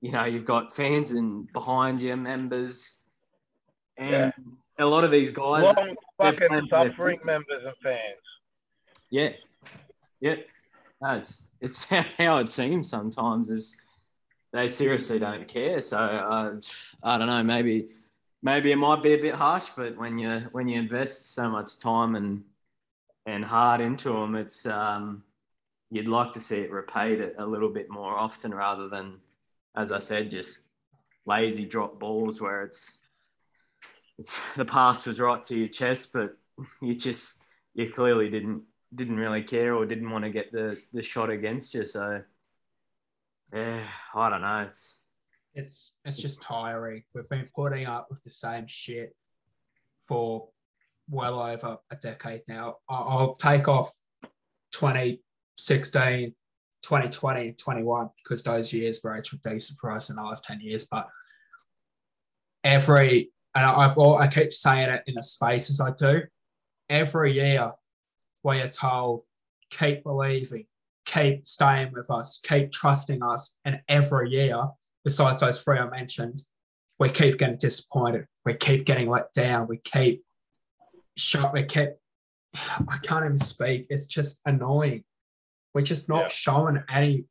[0.00, 3.00] You know, you've got fans and behind you, members,
[3.96, 4.10] and
[4.78, 4.84] Yeah.
[4.84, 5.64] a lot of these guys.
[5.64, 8.00] Long fucking playing for their suffering members and fans.
[9.10, 9.30] Yeah,
[10.20, 10.36] yeah.
[11.00, 11.84] No, it's it's
[12.18, 13.50] how it seems sometimes.
[13.50, 13.76] Is
[14.52, 15.80] they seriously don't care.
[15.80, 16.54] So uh,
[17.02, 17.42] I don't know.
[17.42, 17.88] Maybe
[18.42, 21.78] maybe it might be a bit harsh, but when you when you invest so much
[21.78, 22.44] time and
[23.26, 25.24] and heart into them, it's um,
[25.90, 29.18] you'd like to see it repaid a, a little bit more often rather than,
[29.76, 30.62] as I said, just
[31.26, 32.98] lazy drop balls where it's
[34.18, 36.36] it's the pass was right to your chest, but
[36.82, 37.42] you just
[37.74, 38.62] you clearly didn't
[38.94, 41.84] didn't really care or didn't want to get the the shot against you.
[41.84, 42.22] So
[43.52, 43.80] yeah,
[44.14, 44.64] I don't know.
[44.66, 44.96] It's
[45.56, 47.02] It's it's just tiring.
[47.14, 49.16] We've been putting up with the same shit
[49.98, 50.48] for
[51.10, 52.76] well over a decade now.
[52.88, 53.92] I'll take off
[54.72, 56.34] 2016,
[56.82, 60.86] 2020, 21 because those years were actually decent for us in the last 10 years.
[60.90, 61.08] But
[62.62, 66.22] every, and I've all, I keep saying it in the spaces I do,
[66.90, 67.72] every year
[68.42, 69.22] we are told,
[69.70, 70.66] keep believing,
[71.06, 73.58] keep staying with us, keep trusting us.
[73.64, 74.62] And every year,
[75.06, 76.36] besides those three I mentioned,
[76.98, 78.26] we keep getting disappointed.
[78.44, 79.68] We keep getting let down.
[79.68, 80.24] We keep
[81.16, 81.52] shot.
[81.52, 81.90] We keep,
[82.88, 83.86] I can't even speak.
[83.88, 85.04] It's just annoying.
[85.72, 86.28] We're just not Yeah.
[86.28, 87.26] showing any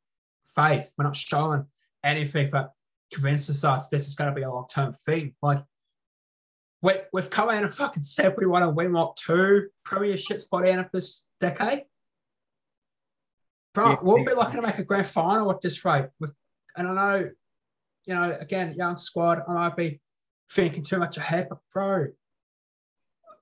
[0.46, 0.94] faith.
[0.98, 1.66] We're not showing
[2.02, 2.72] anything that
[3.14, 5.36] convinces us this is going to be a long term thing.
[5.42, 5.62] Like,
[6.82, 10.62] we, we've come out and fucking said we want to win what two premierships by
[10.62, 11.84] the end of this decade.
[13.74, 13.98] Bro, Yeah.
[14.02, 16.06] we'll be lucky to make a grand final at this rate.
[16.22, 16.34] With,
[16.78, 17.32] and I know,
[18.06, 20.00] you know, again, young squad, I might be
[20.52, 22.08] thinking too much ahead, but bro,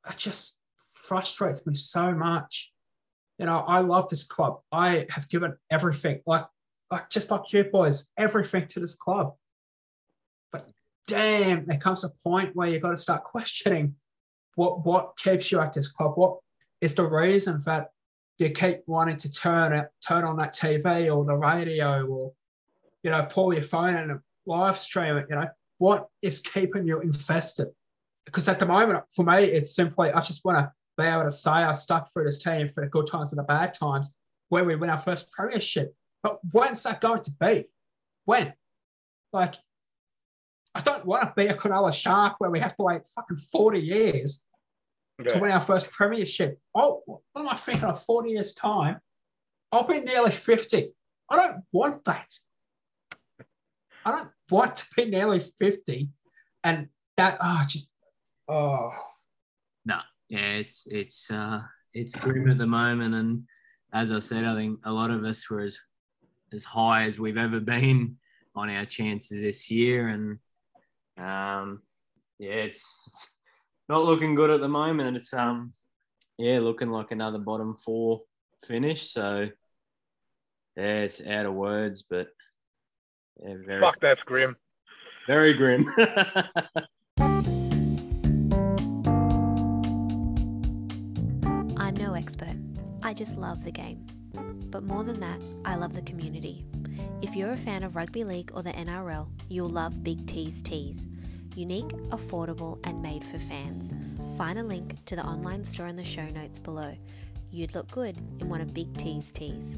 [0.10, 0.60] it just
[1.06, 2.72] frustrates me so much.
[3.38, 4.60] You know, I love this club.
[4.72, 6.46] I have given everything, like,
[6.92, 9.34] like just like you boys, everything to this club.
[10.52, 10.70] But
[11.08, 13.96] damn, there comes a point where you got to start questioning
[14.56, 16.14] what what keeps you at this club.
[16.16, 16.38] What
[16.80, 17.88] is the reason that
[18.38, 22.34] you keep wanting to turn it, turn on that TV or the radio or
[23.02, 25.28] you know, pull your phone and live stream it.
[25.30, 27.68] You know, what is keeping you invested?
[28.26, 31.32] Because at the moment, for me, it's simply I just want to be able to
[31.32, 34.14] say I stuck through this team for the good times and the bad times
[34.50, 35.94] when we win our first premiership.
[36.22, 37.66] But when's that going to be?
[38.26, 38.54] When?
[39.34, 39.56] Like,
[40.76, 43.80] I don't want to be a Cronulla Shark where we have to wait fucking 40
[43.80, 44.46] years
[45.28, 46.60] to win our first premiership.
[46.74, 49.00] Oh, what am I thinking of 40 years' time?
[49.72, 50.94] I'll be nearly 50.
[51.30, 52.32] I don't want that.
[54.06, 56.10] I don't want to be nearly 50
[56.64, 56.88] and
[57.18, 57.92] that, oh, just,
[58.48, 58.92] oh.
[59.86, 60.00] No,
[60.30, 61.62] yeah, it's, it's, uh,
[61.94, 63.16] it's grim at the moment.
[63.16, 63.44] And
[63.94, 65.78] as I said, I think a lot of us were as,
[66.52, 68.18] as high as we've ever been
[68.56, 70.08] on our chances this year.
[70.08, 70.40] And,
[71.18, 71.82] um,
[72.40, 73.38] yeah, it's, it's
[73.90, 75.08] not looking good at the moment.
[75.08, 75.74] And it's, um,
[76.38, 78.22] yeah, looking like another bottom four
[78.66, 79.12] finish.
[79.12, 79.50] So,
[80.76, 82.28] yeah, it's out of words, but
[83.46, 84.56] yeah, very, Fuck, that's grim.
[85.28, 85.90] very grim.
[91.78, 92.56] I'm no expert.
[93.02, 94.06] I just love the game.
[94.70, 96.66] But more than that, I love the community.
[97.22, 101.08] If you're a fan of rugby league or the NRL, you'll love Big T's Tees.
[101.56, 103.92] Unique, affordable, and made for fans.
[104.38, 106.96] Find a link to the online store in the show notes below.
[107.52, 109.78] You'd look good in one of Big T's tees.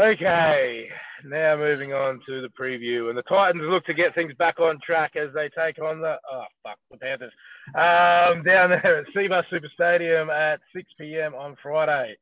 [0.00, 0.88] Okay,
[1.26, 4.78] now moving on to the preview, and the Titans look to get things back on
[4.80, 7.32] track as they take on the oh fuck the Panthers
[7.74, 11.34] um, down there at Cbus Super Stadium at 6 p.m.
[11.34, 12.16] on Friday.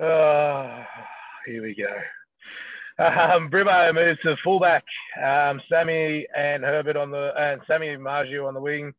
[0.00, 0.84] Oh,
[1.46, 3.04] here we go.
[3.04, 4.84] Um, Brimo moves to fullback.
[5.20, 8.92] Um, Sammy and Herbert on the and Sammy Marju on the wing.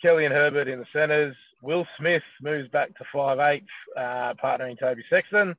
[0.00, 1.34] Kelly and Herbert in the centres.
[1.60, 3.64] Will Smith moves back to five eight,
[3.96, 5.56] uh, partnering Toby Sexton.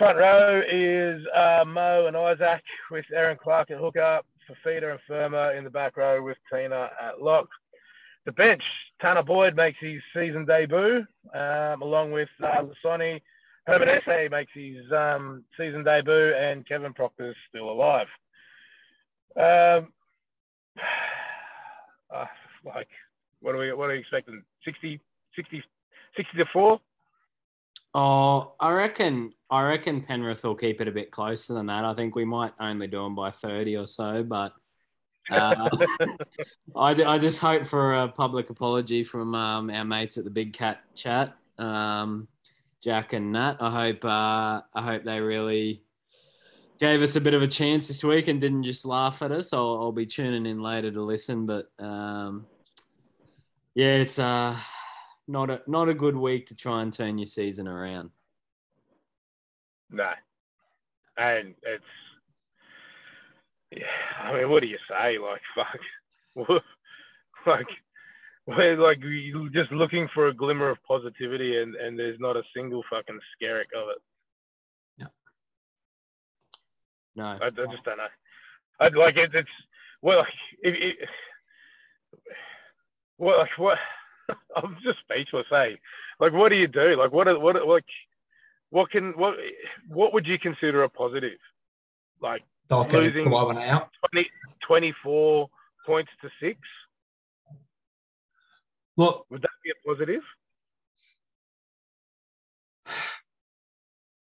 [0.00, 5.52] Front row is uh, Mo and Isaac with Erin Clark at hooker, Fifita and Fermor
[5.58, 7.46] in the back row with Tino at lock.
[8.24, 8.62] The bench,
[9.02, 13.20] Tanah Boyd makes his season debut, um, along with uh, Lisone.
[13.66, 18.06] Herbert makes his um, season debut, and Kevin Proctor's still alive.
[19.36, 19.92] Um,
[22.10, 22.24] uh,
[22.64, 22.88] like,
[23.40, 23.70] what are we?
[23.74, 24.42] What are we expecting?
[24.64, 24.98] 60,
[25.36, 25.62] 60,
[26.16, 26.80] 60 to four.
[27.92, 29.34] Oh, I reckon.
[29.50, 31.84] I reckon Penrith will keep it a bit closer than that.
[31.84, 34.52] I think we might only do them by thirty or so, but
[35.30, 35.68] uh,
[36.76, 40.52] I, I just hope for a public apology from um, our mates at the Big
[40.52, 42.28] Cat Chat, um,
[42.82, 43.56] Jack and Nat.
[43.60, 44.04] I hope.
[44.04, 45.82] Uh, I hope they really
[46.80, 49.52] gave us a bit of a chance this week and didn't just laugh at us.
[49.52, 52.46] I'll, I'll be tuning in later to listen, but um,
[53.74, 54.56] yeah, it's uh,
[55.28, 58.10] not a not a good week to try and turn your season around.
[59.90, 60.10] No.
[61.16, 61.84] And it's
[63.70, 63.84] yeah,
[64.24, 65.16] I mean, what do you say?
[65.18, 66.62] Like, fuck,
[67.46, 67.66] like,
[68.46, 72.42] we're like you're just looking for a glimmer of positivity, and and there's not a
[72.54, 74.02] single fucking skerrick of it.
[74.98, 75.06] Yeah.
[77.14, 78.06] No, I, I just don't know.
[78.80, 79.48] I'd like it, it's
[80.02, 80.28] well, like,
[80.62, 81.08] it, it,
[83.18, 83.78] what, like what?
[84.56, 85.46] I'm just speechless.
[85.50, 85.78] Hey,
[86.18, 86.96] like, what do you do?
[86.96, 87.84] Like, what, what, like,
[88.70, 89.34] what can, what,
[89.88, 91.38] what would you consider a positive?
[92.20, 92.42] Like
[93.14, 93.24] Losing-
[93.58, 93.88] out.
[94.12, 94.28] 20,
[94.66, 95.48] 24
[95.86, 96.58] points to six.
[98.96, 100.22] Look, Would that be a positive?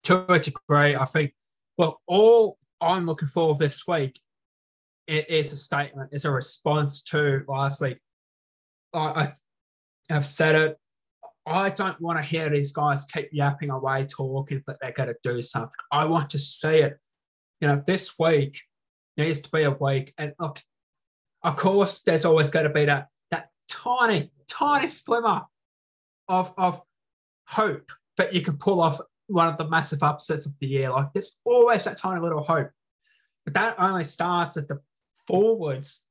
[0.05, 1.34] to a degree, I think.
[1.76, 4.18] Well, all I'm looking for this week
[5.09, 7.99] i- is a statement, is a response to last week.
[8.94, 8.99] I,
[10.09, 10.78] I have said it.
[11.49, 15.16] I don't want to hear these guys keep yapping away, talking that they're going to
[15.22, 15.70] do something.
[15.90, 16.99] I want to see it.
[17.61, 18.61] You know, this week
[19.16, 20.12] needs to be a week.
[20.18, 20.61] And look,
[21.42, 25.42] of course, there's always going to be that that tiny, tiny slimmer
[26.28, 26.80] of of
[27.49, 30.90] hope that you can pull off one of the massive upsets of the year.
[30.90, 32.70] Like there's always that tiny little hope.
[33.44, 34.80] But that only starts at the
[35.26, 36.05] forwards.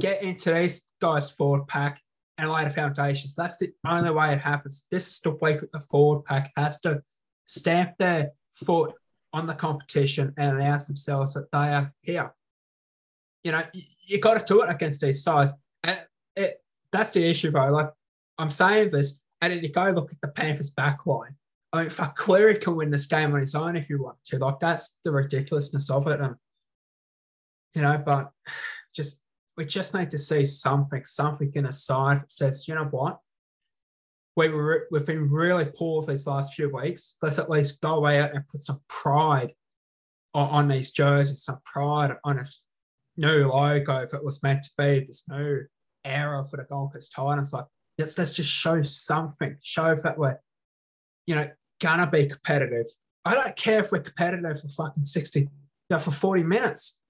[0.00, 2.01] Get into these guys' forward pack
[2.42, 3.36] and lay the foundations.
[3.36, 4.86] That's the only way it happens.
[4.90, 7.00] This is the week the forward pack has to
[7.46, 8.94] stamp their foot
[9.32, 12.34] on the competition and announce themselves that they are here.
[13.44, 15.54] You know, you, you got to do it against these sides.
[15.84, 16.00] And
[16.34, 16.56] it,
[16.90, 17.70] that's the issue, though.
[17.70, 17.90] Like
[18.38, 21.36] I'm saying this, and then you go look at the Panthers back line.
[21.72, 24.38] I mean, fuck, Cleary can win this game on his own if you want to.
[24.38, 26.20] Like, that's the ridiculousness of it.
[26.20, 26.34] And,
[27.74, 28.32] you know, but
[28.94, 29.21] just,
[29.56, 33.18] we just need to see something, something in a side that says, you know what?
[34.36, 37.18] We were, we've been really poor these last few weeks.
[37.20, 39.52] Let's at least go away out and put some pride
[40.32, 42.44] on, on these jerseys, some pride on a
[43.16, 45.66] new logo if it was meant to be this new
[46.04, 47.52] era for the Gold Coast Titans.
[47.52, 47.66] Like
[47.98, 50.38] let's let's just show something, show that we're,
[51.26, 51.50] you know,
[51.80, 52.86] gonna be competitive.
[53.24, 55.48] I don't care if we're competitive for fucking 60, you
[55.90, 57.01] know, for 40 minutes.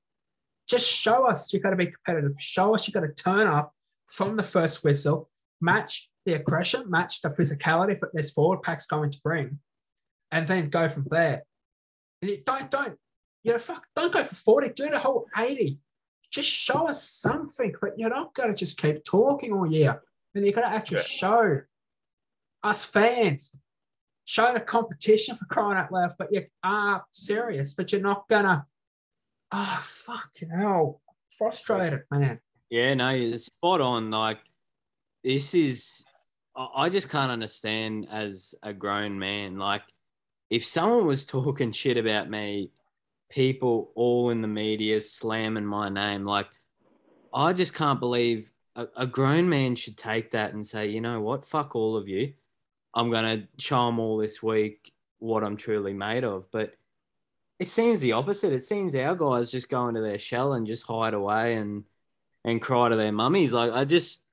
[0.73, 2.33] Just show us you gotta be competitive.
[2.39, 3.73] Show us you gotta turn up
[4.07, 9.11] from the first whistle, match the aggression, match the physicality that this forward pack's going
[9.11, 9.59] to bring,
[10.31, 11.43] and then go from there.
[12.21, 12.97] And you don't don't
[13.45, 15.79] you know fuck don't go for 40, do the whole 80
[16.33, 17.75] just show us something.
[17.81, 20.03] But you're not going to just keep talking all year.
[20.35, 21.03] And you've got to actually yeah.
[21.03, 21.61] show
[22.63, 23.57] us fans,
[24.25, 26.13] show the competition for crying out loud.
[26.19, 28.65] But you are serious, but you're not going to.
[29.53, 31.01] Oh, fucking hell.
[31.39, 32.41] Frustrated, man.
[32.71, 34.11] Yeah, no, you're spot on.
[34.11, 34.39] Like,
[35.23, 36.05] this is.
[36.57, 39.59] I just can't understand as a grown man.
[39.59, 39.83] Like,
[40.51, 42.71] if someone was talking shit about me
[43.33, 46.25] people all in the media slamming my name.
[46.25, 46.49] Like,
[47.33, 51.21] I just can't believe a, a grown man should take that and say, you know
[51.21, 52.35] what, fuck all of you.
[52.95, 56.47] I'm going to show them all this week what I'm truly made of.
[56.53, 56.77] But
[57.59, 58.53] it seems the opposite.
[58.53, 61.85] It seems our guys just go into their shell and just hide away and
[62.45, 63.53] and cry to their mummies.
[63.53, 64.27] Like I just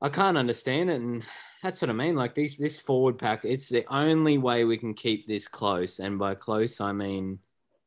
[0.00, 1.00] I can't understand it.
[1.00, 1.24] And
[1.62, 2.16] that's what I mean.
[2.16, 5.98] Like these this forward pack, it's the only way we can keep this close.
[5.98, 7.38] And by close I mean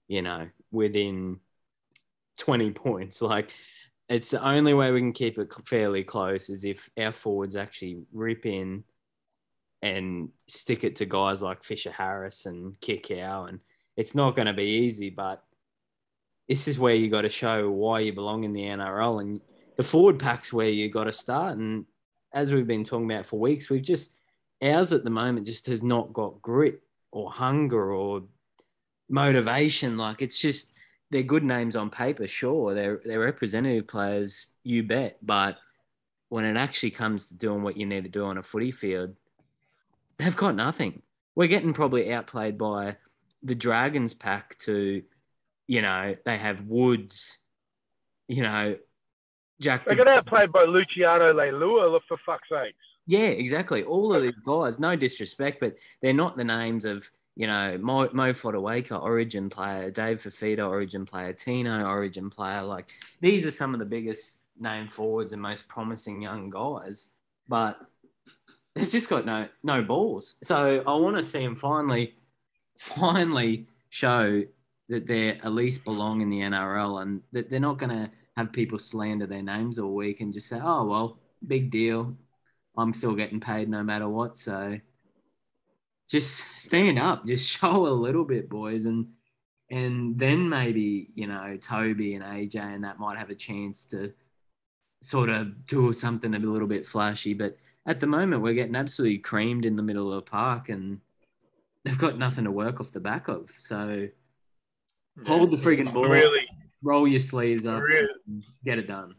[0.08, 1.40] you know, within
[2.38, 3.22] 20 points.
[3.26, 3.54] Like,
[4.08, 8.04] it's the only way we can keep it fairly close is if our forwards actually
[8.14, 8.84] rip in
[9.82, 13.50] and stick it to guys like Fisher Harris and Kikau.
[13.50, 13.62] And
[13.98, 15.43] it's not going to be easy, but
[16.48, 19.22] this is where you got to show why you belong in the NRL.
[19.22, 19.41] And
[19.78, 21.58] the forward pack's where you got to start.
[21.58, 21.86] And
[22.34, 24.16] as we've been talking about for weeks, we've just,
[24.62, 26.82] ours at the moment just has not got grit
[27.12, 28.24] or hunger or
[29.10, 29.98] motivation.
[29.98, 30.74] Like it's just
[31.10, 32.74] they're good names on paper, sure.
[32.74, 35.18] They're they're representative players, you bet.
[35.22, 35.58] But
[36.30, 39.16] when it actually comes to doing what you need to do on a footy field,
[40.18, 41.02] they've got nothing.
[41.36, 42.98] We're getting probably outplayed by
[43.46, 45.04] the Dragons pack to,
[45.68, 47.39] you know, they have Woods,
[48.28, 48.76] you know,
[49.62, 49.86] Jack.
[49.86, 52.76] They got outplayed by Luciano Leilua, for fuck's sakes.
[53.08, 53.84] Yeah, exactly.
[53.84, 58.10] All of these guys, no disrespect, but they're not the names of you know, Mo,
[58.14, 62.62] Mo Fotuaika, Origin player, Dave Fifita, Origin player, Tino, Origin player.
[62.62, 62.91] Like
[63.22, 67.08] these are some of the biggest name forwards and most promising young guys,
[67.48, 67.78] but
[68.74, 70.36] they've just got no no balls.
[70.43, 72.16] So I want to see them finally,
[72.78, 74.44] finally show
[74.90, 78.52] that they at least belong in the NRL and that they're not going to have
[78.52, 82.16] people slander their names all week and just say, oh well, big deal.
[82.78, 84.38] I'm still getting paid no matter what.
[84.38, 84.80] So
[86.10, 89.08] just stand up, just show a little bit, boys, and
[89.72, 94.14] and then maybe you know Toby and AJ and that might have a chance to
[95.02, 97.34] sort of do something a little bit flashy.
[97.34, 101.00] But at the moment, we're getting absolutely creamed in the middle of the park, and
[101.86, 103.50] they've got nothing to work off the back of.
[103.50, 104.08] So
[105.26, 106.46] hold the friggin' ball, really,
[106.84, 108.08] roll your sleeves up, really,
[108.66, 109.16] get it done.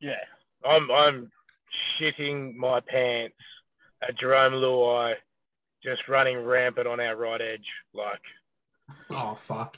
[0.00, 0.14] Yeah,
[0.64, 1.30] I'm I'm
[2.00, 3.36] shitting my pants
[4.02, 5.14] at Jarome Luai
[5.82, 7.66] just running rampant on our right edge.
[7.92, 8.22] Like,
[9.10, 9.76] oh fuck,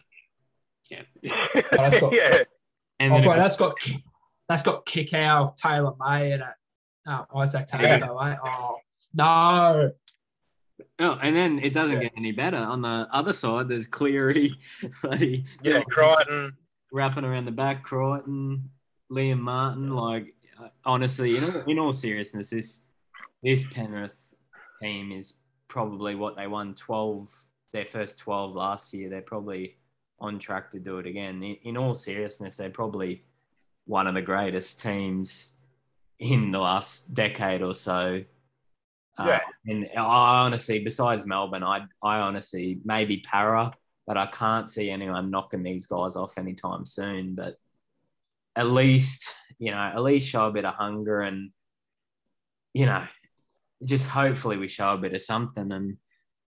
[0.90, 2.44] yeah, oh, that's got, yeah.
[3.00, 3.74] And oh, bro, that's got
[4.48, 6.44] that's got Kikau, Taylor May, and
[7.06, 7.82] uh, Izack Tago.
[7.82, 8.32] Yeah.
[8.32, 8.36] Eh?
[8.44, 8.76] Oh
[9.14, 9.92] no.
[10.98, 12.02] Oh, and then it doesn't yeah.
[12.04, 12.56] get any better.
[12.56, 14.54] On the other side, there's Cleary,
[15.62, 16.54] yeah, Crichton,
[16.92, 18.70] wrapping around the back, Crichton,
[19.10, 19.90] Liam Martin.
[19.90, 22.82] Like, uh, honestly, in all, in all seriousness, this
[23.42, 24.34] this Penrith
[24.82, 25.34] team is
[25.68, 27.28] probably what they won 12
[27.72, 29.76] their first 12 last year they're probably
[30.20, 33.22] on track to do it again in, in all seriousness they're probably
[33.84, 35.58] one of the greatest teams
[36.18, 38.22] in the last decade or so
[39.18, 39.36] yeah.
[39.36, 43.72] Uh, and I honestly, besides Melbourne, I I honestly maybe Parra,
[44.06, 47.34] but I can't see anyone knocking these guys off anytime soon.
[47.34, 47.56] But
[48.54, 51.50] at least you know, at least show a bit of hunger and
[52.74, 53.02] you know,
[53.84, 55.72] just hopefully we show a bit of something.
[55.72, 55.96] And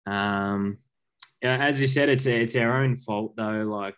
[0.07, 0.79] um,
[1.43, 3.65] as you said, it's it's our own fault though.
[3.65, 3.97] Like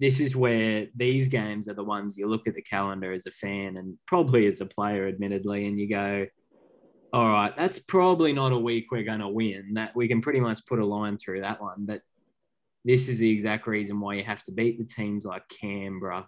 [0.00, 3.30] this is where these games are the ones you look at the calendar as a
[3.30, 6.26] fan and probably as a player, admittedly, and you go,
[7.12, 9.74] all right, that's probably not a week we're going to win.
[9.74, 11.84] That we can pretty much put a line through that one.
[11.84, 12.00] But
[12.84, 16.26] this is the exact reason why you have to beat the teams like Canberra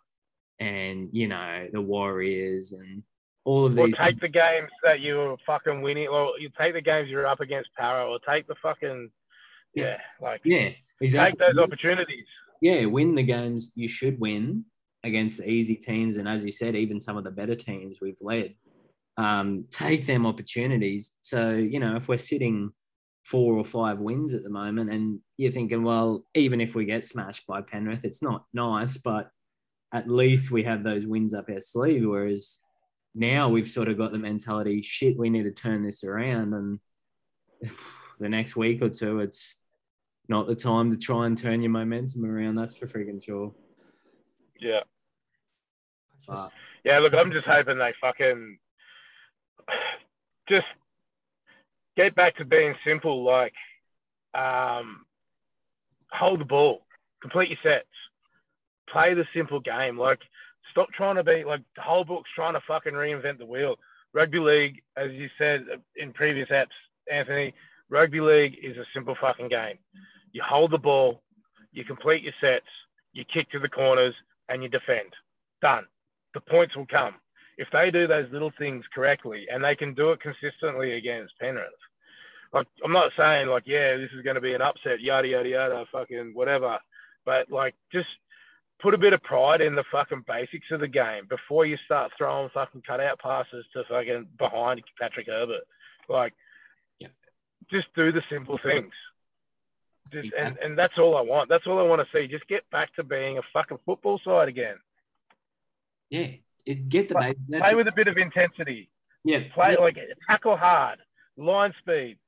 [0.60, 3.02] and you know the Warriors and
[3.44, 3.94] all of these.
[3.94, 7.40] Or take the games that you're fucking winning, or you take the games you're up
[7.40, 9.10] against Parra, or take the fucking
[9.74, 10.70] yeah, like yeah.
[11.00, 11.38] exactly.
[11.38, 12.26] Take those opportunities.
[12.60, 14.64] yeah, win the games you should win
[15.02, 18.20] against the easy teams, and as you said, even some of the better teams we've
[18.20, 18.54] led.
[19.16, 21.12] Um, take them opportunities.
[21.22, 22.72] So you know, if we're sitting
[23.24, 27.04] four or five wins at the moment, and you're thinking, well, even if we get
[27.04, 29.30] smashed by Penrith, it's not nice, but
[29.92, 32.06] at least we have those wins up our sleeve.
[32.06, 32.60] Whereas
[33.14, 36.80] now we've sort of got the mentality, shit, we need to turn this around, and
[38.18, 39.58] the next week or two, it's
[40.28, 42.56] not the time to try and turn your momentum around.
[42.56, 43.52] That's for freaking sure.
[44.58, 44.80] Yeah.
[46.26, 46.50] But
[46.84, 48.58] Yeah, look, I'm just hoping they fucking
[50.48, 50.66] just
[51.96, 53.54] get back to being simple, like
[54.34, 55.04] um,
[56.10, 56.82] hold the ball,
[57.22, 57.88] complete your sets,
[58.90, 59.98] play the simple game.
[59.98, 60.18] Like,
[60.70, 63.76] stop trying to be like the whole book's trying to fucking reinvent the wheel.
[64.12, 65.64] Rugby league, as you said
[65.96, 66.66] in previous apps,
[67.10, 67.52] Anthony,
[67.90, 69.78] rugby league is a simple fucking game.
[70.32, 71.22] You hold the ball,
[71.72, 72.66] you complete your sets,
[73.12, 74.14] you kick to the corners,
[74.48, 75.10] and you defend.
[75.62, 75.84] Done.
[76.34, 77.14] The points will come
[77.56, 81.68] if they do those little things correctly and they can do it consistently against Penrith,
[82.52, 85.48] like I'm not saying like yeah this is going to be an upset yada yada
[85.48, 86.78] yada fucking whatever,
[87.24, 88.08] but like just
[88.80, 92.12] put a bit of pride in the fucking basics of the game before you start
[92.18, 95.62] throwing fucking cutout passes to fucking behind Patrick Herbert.
[96.08, 96.34] Like,
[96.98, 97.08] Yeah.
[97.70, 98.92] just do the simple things.
[100.12, 101.48] Just, and, and that's all I want.
[101.48, 102.26] That's all I want to see.
[102.28, 104.76] Just get back to being a fucking football side again.
[106.10, 106.26] yeah,
[106.66, 107.60] it, get the Play- base.
[107.60, 108.90] Play with a bit of intensity.
[109.24, 109.96] yeah, Play yeah, like
[110.28, 110.98] tackle hard,
[111.36, 112.18] line speed,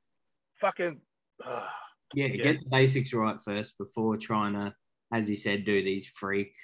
[0.60, 1.00] fucking.
[1.44, 1.68] ah.
[2.14, 2.42] yeah, yeah.
[2.42, 4.74] get the basics right first before trying to,
[5.12, 6.54] as you said, do these freak,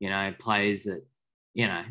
[0.00, 1.04] you know, plays that,
[1.54, 1.84] you know,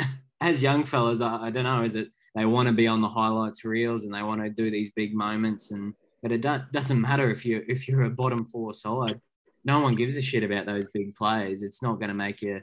[0.40, 3.08] as young fellas, I, I don't know, is it they want to be on the
[3.08, 7.00] highlights reels and they want to do these big moments and but it don't, doesn't
[7.00, 9.20] matter if you if you're a bottom four side.
[9.64, 11.62] No one gives a shit about those big plays.
[11.62, 12.60] It's not going to make you,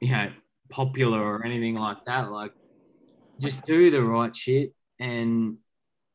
[0.00, 0.30] you know,
[0.70, 2.30] popular or anything like that.
[2.30, 2.52] Like,
[3.40, 4.74] just do the right shit.
[4.98, 5.58] And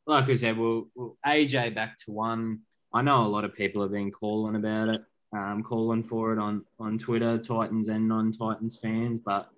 [0.07, 2.61] like I said, we'll, we'll AJ back to one.
[2.93, 5.01] I know a lot of people have been calling about it,
[5.33, 9.49] um, calling for it on on Twitter, Titans and non-Titans fans, but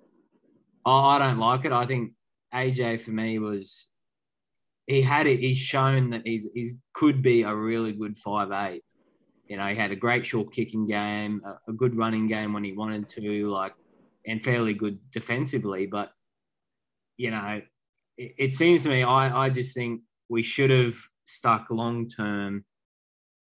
[0.85, 1.71] I, I don't like it.
[1.71, 2.13] I think
[2.53, 3.87] AJ for me was
[4.85, 5.39] he had it.
[5.39, 8.83] He's shown that he's he's could be a really good five eight.
[9.47, 12.63] You know, he had a great short kicking game, a, a good running game when
[12.63, 13.73] he wanted to, like,
[14.25, 15.85] and fairly good defensively.
[15.85, 16.11] But
[17.17, 17.61] you know,
[18.17, 20.95] it, it seems to me, I I just think we should have
[21.25, 22.65] stuck long term.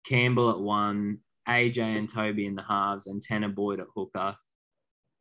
[0.06, 1.20] Campbell at one,
[1.50, 4.38] AJ and Toby in the halves, and Tanah Boyd at hooker.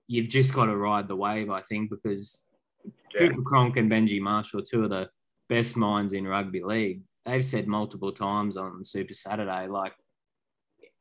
[0.06, 2.46] You've just got to ride the wave, I think, because
[2.84, 3.28] Yeah.
[3.28, 5.10] Cooper Cronk and Benji Marshall, two of the
[5.48, 9.94] best minds in rugby league, they've said multiple times on Super Saturday, like,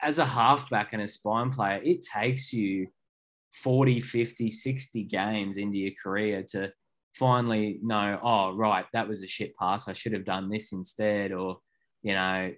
[0.02, 2.88] as a halfback and a spine player, it takes you
[3.64, 6.72] 40, 50, 60 games into your career to
[7.14, 9.88] finally know, oh, right, that was a shit pass.
[9.88, 11.32] I should have done this instead.
[11.32, 11.60] Or,
[12.04, 12.52] you know,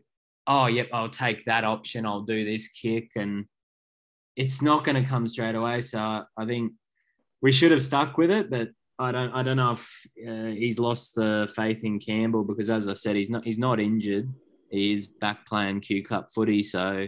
[0.48, 2.06] oh, yep, I'll take that option.
[2.06, 3.12] I'll do this kick.
[3.16, 3.46] And
[4.36, 5.82] it's not going to come straight away.
[5.82, 6.74] So I think
[7.42, 8.70] we should have stuck with it, but
[9.00, 12.88] I don't, I don't know if uh, he's lost the faith in Campbell because, as
[12.88, 14.34] I said, he's not, he's not injured.
[14.72, 16.64] He's back playing Q Cup footy.
[16.64, 17.08] So,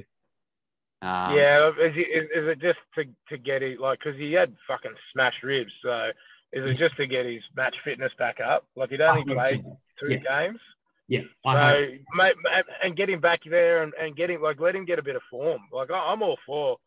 [1.01, 4.93] um, yeah, is, is, it just to, to get it like because he had fucking
[5.13, 5.71] smashed ribs?
[5.83, 6.09] So
[6.51, 8.65] is it just to get his match fitness back up?
[8.75, 9.77] Like he'd only played so.
[9.99, 10.17] two Yeah.
[10.47, 10.59] games,
[11.07, 11.89] Yeah, so I hope.
[12.15, 12.35] mate,
[12.83, 15.21] and getting him back there and, and getting like let him get a bit of
[15.31, 15.61] form.
[15.71, 16.77] Like I- I'm all for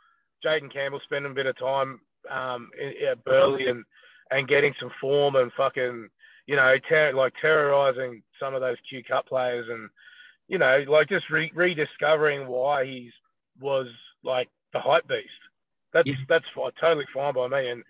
[0.45, 2.01] Jayden Campbell spending a bit of time
[2.31, 3.85] um, in, at Burleigh and
[4.31, 6.09] and getting some form and fucking
[6.47, 9.89] you know ter- like terrorizing some of those Q Cup players and
[10.49, 13.13] you know like just re- rediscovering why he's
[13.63, 13.87] was
[14.25, 15.29] like the hype beast.
[15.93, 16.15] That's Yeah.
[16.29, 17.83] that's fi- totally fine by me, and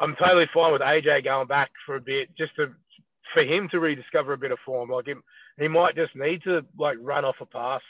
[0.00, 2.72] I'm totally fine with AJ going back for a bit just to
[3.34, 4.90] for him to rediscover a bit of form.
[4.90, 5.22] Like him,
[5.58, 7.82] he might just need to like run off a pass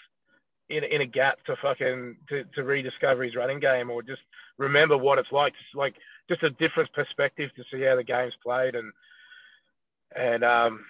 [0.68, 4.22] in in a gap to fucking to, to rediscover his running game or just
[4.58, 5.52] remember what it's like.
[5.52, 5.94] Just like
[6.28, 8.92] just a different perspective to see how the game's played and
[10.16, 10.84] and um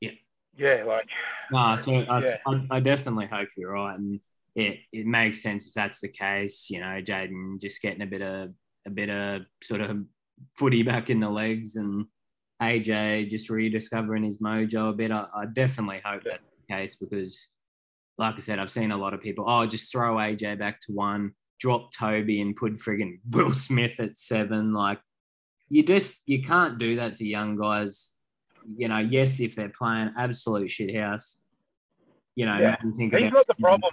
[0.00, 0.10] Yeah.
[0.56, 1.08] yeah like
[1.50, 2.36] No, so I, Yeah.
[2.46, 4.20] I, I definitely hope you're right, and
[4.54, 6.68] it it makes sense if that's the case.
[6.70, 8.50] You know, Jayden just getting a bit of
[8.86, 10.04] a bit of sort of
[10.56, 12.06] footy back in the legs, and
[12.60, 15.10] AJ just rediscovering his mojo a bit.
[15.10, 16.32] I, I definitely hope Yeah.
[16.32, 17.48] that's the case because,
[18.18, 19.44] like I said, I've seen a lot of people.
[19.48, 24.18] Oh, just throw AJ back to one, drop Toby, and put friggin' Will Smith at
[24.18, 24.72] seven.
[24.74, 25.00] Like
[25.68, 28.14] you just you can't do that to young guys.
[28.76, 31.38] You know, yes, if they're playing absolute shithouse,
[32.36, 32.76] you know, Yeah.
[32.96, 33.90] think he's not the problem.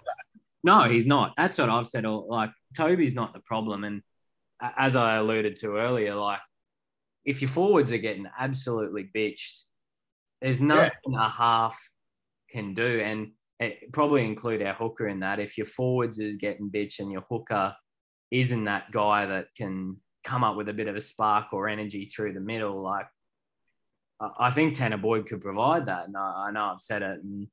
[0.64, 1.34] No, he's not.
[1.38, 2.06] That's what I've said.
[2.06, 4.02] All like Toby's not the problem, and
[4.62, 6.42] as I alluded to earlier, like
[7.26, 9.64] if your forwards are getting absolutely bitched,
[10.42, 11.28] there's nothing yeah.
[11.28, 11.80] a half
[12.52, 15.40] can do, and it probably include our hooker in that.
[15.40, 17.76] If your forwards is getting bitched and your hooker
[18.32, 22.06] isn't that guy that can come up with a bit of a spark or energy
[22.06, 23.08] through the middle, like
[24.38, 26.08] I think Tanah Boyd could provide that.
[26.08, 27.48] And I, I know I've said it and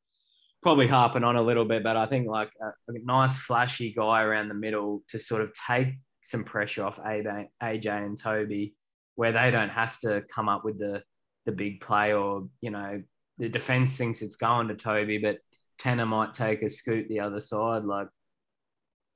[0.66, 4.22] probably harping on a little bit, but I think like a, a, nice flashy guy
[4.22, 8.74] around the middle to sort of take some pressure off AJ, and Toby,
[9.14, 11.04] where they don't have to come up with the
[11.44, 13.00] the big play or you know
[13.38, 15.38] the defense thinks it's going to Toby, but
[15.80, 17.84] Tanah might take a scoot the other side.
[17.84, 18.08] Like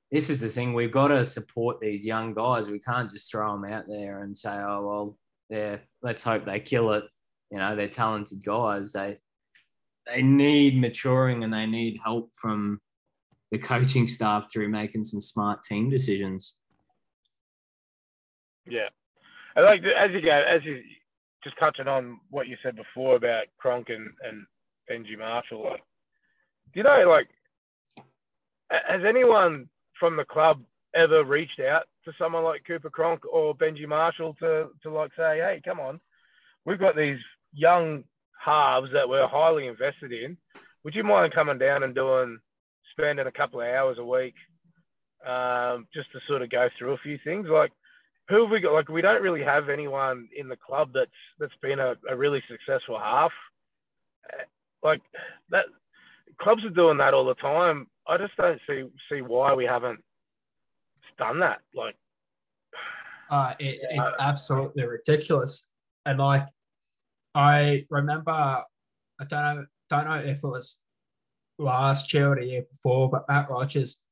[0.09, 2.69] this is the thing we've got to support these young guys.
[2.69, 5.17] We can't just throw them out there and say, oh well,
[5.49, 7.03] yeah, let's hope they kill it
[7.51, 8.93] you know they're talented guys.
[8.93, 9.17] They
[10.07, 12.79] they need maturing and they need help from
[13.51, 16.55] the coaching staff through making some smart team decisions.
[18.65, 18.89] Yeah,
[19.55, 20.81] I like as you go as you
[21.43, 24.45] just touching on what you said before about Cronk and, and
[24.89, 25.63] Benji Marshall.
[25.63, 25.83] Like,
[26.73, 27.27] do you know like
[28.69, 29.67] has anyone
[29.99, 30.61] from the club
[30.95, 35.37] ever reached out to someone like Cooper Cronk or Benji Marshall to to like say,
[35.37, 35.99] hey, come on,
[36.65, 37.19] we've got these
[37.53, 38.03] young
[38.43, 40.37] halves that we're highly invested in,
[40.83, 42.39] would you mind coming down and doing
[42.91, 44.33] spending a couple of hours a week
[45.25, 47.47] um, just to sort of go through a few things?
[47.49, 47.71] Like,
[48.29, 48.73] who have we got?
[48.73, 52.41] Like, we don't really have anyone in the club that's that's been a, a really
[52.49, 53.31] successful half.
[54.83, 55.01] Like
[55.49, 55.65] that,
[56.39, 57.87] clubs are doing that all the time.
[58.07, 59.99] I just don't see see why we haven't
[61.17, 61.59] done that.
[61.75, 61.95] Like,
[63.29, 65.71] uh, it, it's uh, absolutely ridiculous.
[66.05, 66.47] And like,
[67.33, 68.63] I remember, I
[69.27, 70.81] don't know, don't know if it was
[71.57, 74.03] last year or the year before, but Matt Rogers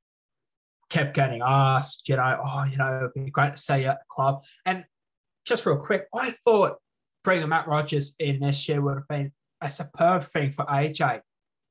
[0.89, 3.99] kept getting asked, you know, oh, you know, it'd be great to see you at
[3.99, 4.43] the club.
[4.65, 4.85] And
[5.45, 6.77] just real quick, I thought
[7.23, 11.21] bringing Matt Rogers in this year would have been a superb thing for AJ.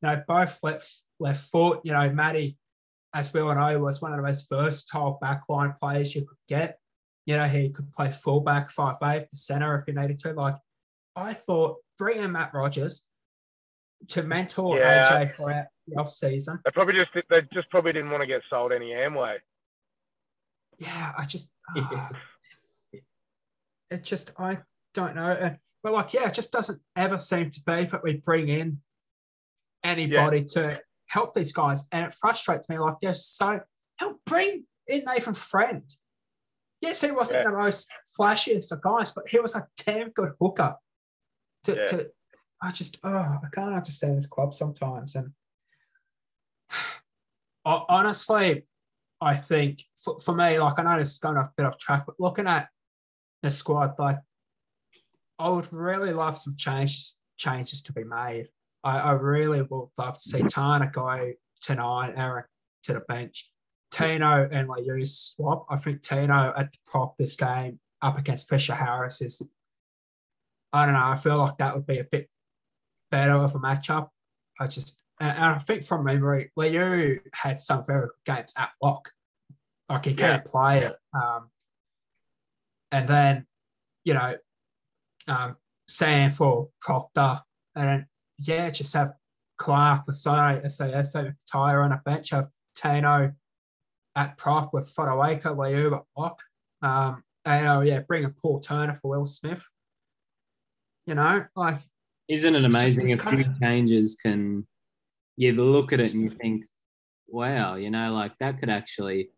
[0.02, 1.80] You know, both left left foot.
[1.84, 2.56] You know, Matty,
[3.14, 6.78] as we all know, was one of the most versatile backline players you could get.
[7.26, 10.32] You know, he could play fullback, five eight, the center if he needed to.
[10.32, 10.56] Like
[11.18, 13.06] I thought bring in Matt Rogers
[14.08, 15.02] to mentor yeah.
[15.02, 16.60] AJ throughout the off season.
[16.64, 19.36] They probably just they just probably didn't want to get sold any Amway.
[20.78, 22.08] Yeah, I just uh,
[23.90, 24.58] it just I
[24.94, 25.56] don't know.
[25.82, 28.80] But like, yeah, it just doesn't ever seem to be that we bring in
[29.84, 30.62] anybody yeah.
[30.62, 32.78] to help these guys, and it frustrates me.
[32.78, 33.60] Like, they're so
[33.98, 35.82] help bring in Nathan Friend.
[36.80, 37.50] Yes, he wasn't yeah.
[37.50, 40.76] the most flashiest of guys, but he was a damn good hooker
[41.64, 41.86] to, yeah.
[41.86, 42.10] to
[42.62, 45.14] I just oh I can't understand this club sometimes.
[45.14, 45.32] And
[47.64, 48.64] honestly
[49.20, 51.78] I think for, for me like I know this is going off a bit off
[51.78, 52.68] track but looking at
[53.42, 54.18] the squad like
[55.38, 58.48] I would really love some changes changes to be made.
[58.84, 62.46] I, I really would love to see Tanah go tonight Eric
[62.84, 63.50] to the bench.
[63.90, 65.66] Tino and you swap.
[65.70, 69.42] I think Tino at the prop this game up against Fisher Harris is
[70.72, 71.06] I don't know.
[71.06, 72.28] I feel like that would be a bit
[73.10, 74.08] better of a matchup.
[74.60, 78.70] I just, and, and I think from memory, Liu had some very good games at
[78.82, 79.10] lock.
[79.88, 80.42] Like he can yeah.
[80.44, 80.96] play it.
[81.14, 81.48] Um,
[82.92, 83.46] and then,
[84.04, 84.36] you know,
[85.26, 85.56] um,
[85.88, 87.40] Sam for Proctor.
[87.74, 88.04] And
[88.38, 89.12] yeah, just have
[89.56, 91.16] Clark, the side, SAS,
[91.50, 93.32] Tyre on a bench, have Tino
[94.16, 96.42] at prop with Fotuaika, Liu at lock.
[96.82, 99.64] Um, and oh, yeah, bring a Paul Turner for Will Smith.
[101.08, 101.80] You know, like
[102.28, 104.66] isn't it amazing if few changes can
[105.36, 106.66] you look at it and you think,
[107.28, 109.30] wow, you know, like that could actually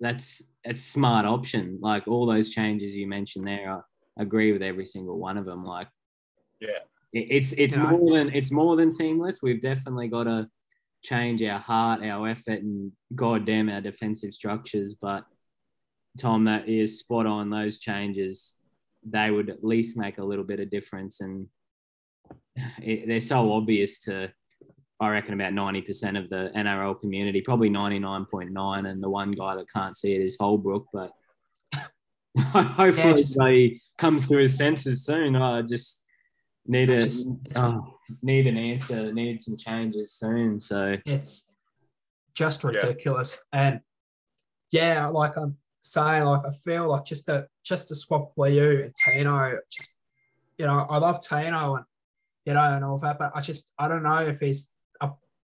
[0.00, 1.78] that's a smart option.
[1.80, 3.84] Like all those changes you mentioned there,
[4.18, 5.64] I agree with every single one of them.
[5.64, 5.86] Like,
[6.60, 6.80] yeah,
[7.12, 9.38] it's it's more than it's more than seamless.
[9.40, 10.48] We've definitely got to
[11.04, 14.96] change our heart, our effort, and goddamn our defensive structures.
[15.00, 15.24] But
[16.18, 17.48] Tom, that is spot on.
[17.48, 18.56] Those changes
[19.08, 21.20] they would at least make a little bit of difference.
[21.20, 21.48] And
[22.82, 24.32] it, they're so obvious to,
[25.00, 28.88] I reckon, about 90% of the NRL community, probably 99.9.
[28.88, 30.86] And the one guy that can't see it is Holbrook.
[30.92, 31.12] But
[32.38, 35.36] hopefully yeah, he comes to his senses soon.
[35.36, 36.04] I just
[36.66, 40.58] need a just, oh, need an answer, need some changes soon.
[40.58, 41.46] So it's
[42.34, 43.44] just ridiculous.
[43.52, 43.68] Yeah.
[43.68, 43.80] And
[44.70, 45.56] yeah, like I'm
[45.92, 49.94] saying, like I feel like just to just to swap Liu and Tino, just
[50.58, 51.84] you know, I love Tino and
[52.44, 55.10] you know and all that, but I just I don't know if he's a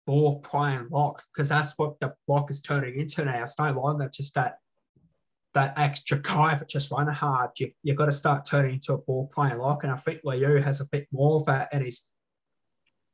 [0.07, 3.43] ball playing lock because that's what the block is turning into now.
[3.43, 4.59] It's no longer just that
[5.55, 7.51] that extra guy for just running hard.
[7.59, 10.57] You you got to start turning into a ball playing lock, and I think Liu
[10.57, 12.07] has a bit more of that in his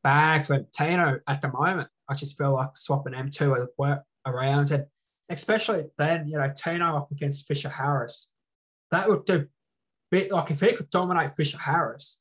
[0.02, 1.88] bag for Tino at the moment.
[2.08, 4.86] I just feel like swapping M two work around, and
[5.28, 8.30] especially then, you know, Tino up against Fisher Harris,
[8.90, 9.46] that would do
[10.10, 12.20] bit like if he could dominate Fisher Harris.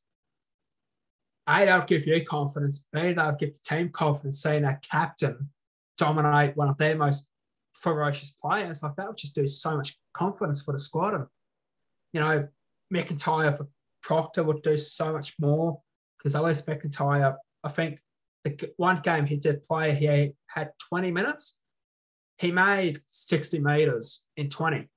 [1.48, 2.88] A, that would give you confidence.
[2.94, 5.50] B, that would give the team confidence, seeing that captain
[5.98, 7.28] dominate one of their most
[7.74, 8.82] ferocious players.
[8.82, 11.14] Like that would just do so much confidence for the squad.
[11.14, 11.26] And,
[12.14, 12.48] you know,
[12.94, 13.68] McIntyre for
[14.02, 15.82] Proctor would do so much more
[16.18, 18.00] because at least McIntyre, I think
[18.44, 21.60] the one game he did play, he had 20 minutes.
[22.44, 24.90] He made 60 meters in 20,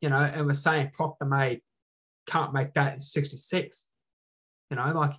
[0.00, 1.60] you know, and we're saying Proctor made,
[2.26, 3.88] can't make that in 66.
[4.68, 5.12] You know, like,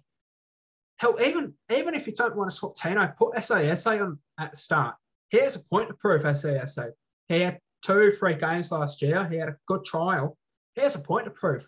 [0.97, 4.57] hell, even even if you don't want to swap Tino, put SASA on at the
[4.57, 4.95] start.
[5.29, 6.91] He has a point to prove SASA.
[7.29, 9.25] He had two, free games last year.
[9.29, 10.37] He had a good trial.
[10.75, 11.65] He has a point to prove.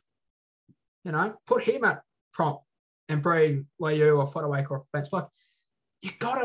[1.05, 2.01] You know, put him at
[2.33, 2.65] prop
[3.07, 5.07] and bring Liu or Fotuaika off the bench.
[5.13, 5.27] Like,
[6.01, 6.43] you got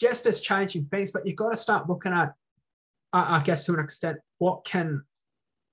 [0.00, 2.32] just as changing things, but you've got to start looking at,
[3.12, 5.02] I guess, to an extent, what can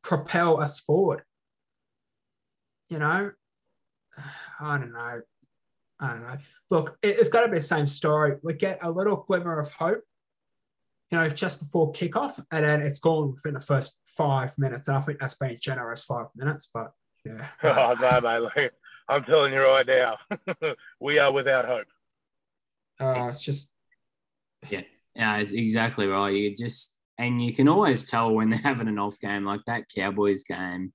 [0.03, 1.23] propel us forward.
[2.89, 3.31] You know,
[4.59, 5.21] I don't know.
[5.99, 6.37] I don't know.
[6.69, 8.37] Look, it, has got to be the same story.
[8.43, 10.01] We get a little glimmer of hope,
[11.11, 14.87] you know, just before kickoff, and then it's gone within the first five minutes.
[14.87, 16.91] And I think that's been generous five minutes, but
[17.25, 17.47] yeah.
[17.63, 18.71] oh, no, mate.
[19.09, 20.17] I'm telling you right now,
[20.99, 21.87] we are without hope.
[22.99, 23.73] Uh, it's just.
[24.69, 24.81] Yeah,
[25.15, 26.33] yeah, it's exactly right.
[26.33, 29.85] You just, and you can always tell when they're having an off game like that
[29.95, 30.93] Cowboys game.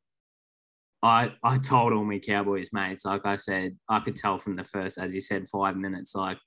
[1.04, 4.62] I, I told all my Cowboys mates, like I said, I could tell from the
[4.62, 6.38] first, as you said, five minutes, like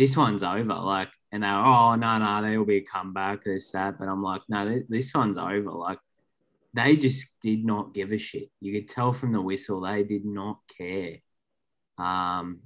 [0.00, 0.74] this one's over.
[0.74, 3.98] Like, and they're, oh, no, no, there'll be a comeback, this, that.
[3.98, 5.70] But I'm like, no, this one's over.
[5.70, 5.98] Like,
[6.72, 8.48] they just did not give a shit.
[8.60, 11.16] You could tell from the whistle they did not care.
[11.98, 12.60] Um,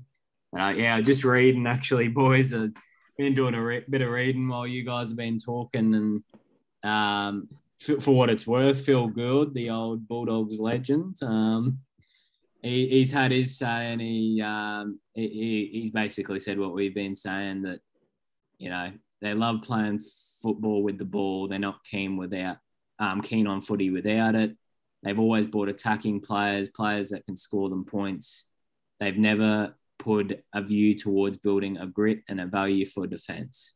[0.53, 2.55] but uh, yeah, just reading actually, boys.
[2.55, 2.71] I've
[3.17, 6.23] been doing a re- bit of reading while you guys have been talking, and
[6.83, 7.49] um,
[7.89, 11.79] f- for what it's worth, Phil Gould, the old Bulldogs legend, um,
[12.63, 17.15] he, he's had his say, and he, um, he he's basically said what we've been
[17.15, 17.81] saying that
[18.59, 20.01] you know they love playing
[20.43, 21.49] football with the ball.
[21.49, 22.59] They're not keen without
[22.99, 24.57] um, keen on footy without it.
[25.03, 28.47] They've always bought attacking players, players that can score them points.
[29.01, 33.75] They've never put a view towards building a grit and a value for defence.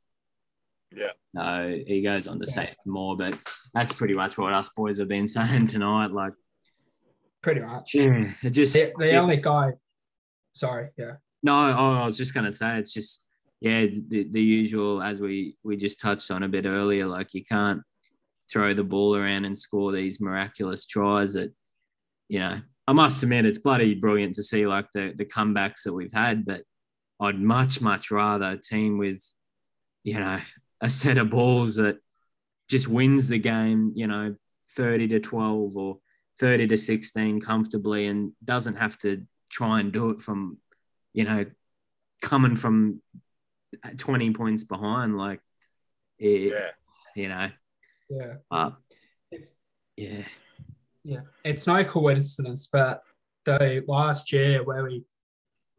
[0.95, 1.13] Yeah.
[1.37, 2.53] So he goes on to yeah.
[2.53, 3.39] say more, but
[3.75, 6.13] that's pretty much what us boys have been saying tonight.
[6.13, 6.33] Like,
[7.43, 7.95] pretty much.
[7.95, 8.31] Yeah.
[8.43, 9.73] It just the, the only guy.
[10.55, 10.89] Sorry.
[10.97, 11.15] Yeah.
[11.43, 13.25] No, oh, I was just gonna say it's just
[13.61, 17.07] yeah the, the usual as we we just touched on a bit earlier.
[17.07, 17.83] Like you can't
[18.51, 21.53] throw the ball around and score these miraculous tries that,
[22.29, 22.59] you know,
[22.89, 26.47] I must admit it's bloody brilliant to see like the the comebacks that we've had,
[26.47, 26.63] but
[27.21, 29.23] I'd much, much rather a team with,
[30.05, 30.39] you know,
[30.81, 31.99] a set of balls that
[32.71, 34.37] just wins the game, you know,
[34.71, 35.99] 30 to 12 or
[36.41, 40.57] 30 to 16 comfortably and doesn't have to try and do it from,
[41.13, 41.45] you know,
[42.23, 43.03] coming from
[43.99, 45.19] 20 points behind.
[45.19, 45.41] Like,
[46.19, 46.71] it, yeah.
[47.15, 47.51] you know,
[48.09, 48.35] yeah.
[48.51, 48.71] Uh,
[49.31, 49.53] it's,
[49.95, 50.23] yeah.
[51.09, 51.21] Yeah.
[51.43, 53.03] It's no coincidence, but
[53.47, 55.05] the last year where we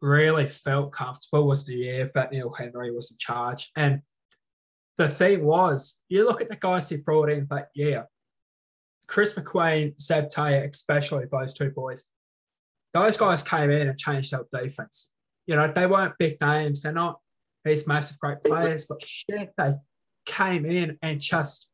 [0.02, 3.70] really felt comfortable was the year that Neil Henry was in charge.
[3.76, 4.02] And
[4.98, 8.08] the thing was, you look at the guys he brought in that year,
[9.06, 12.06] Chris McQueen, Zeb Taia, especially those two boys,
[12.92, 15.12] those guys came in and changed our defense.
[15.46, 16.82] You know, they weren't big names.
[16.82, 17.20] They're not
[17.64, 19.74] these massive great players, but shit, they
[20.26, 21.70] came in and just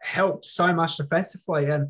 [0.00, 1.66] helped so much defensively.
[1.66, 1.88] And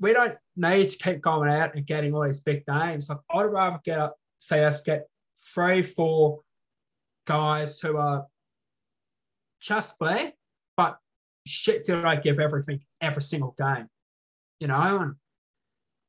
[0.00, 3.08] we don't need to keep going out and getting all these big names.
[3.08, 5.06] Like I'd rather get up, see us get
[5.54, 6.40] three, four
[7.26, 8.26] guys who are
[9.60, 10.32] just there,
[10.76, 10.98] but
[11.46, 13.88] shit do I give everything every single game.
[14.60, 15.14] You know, and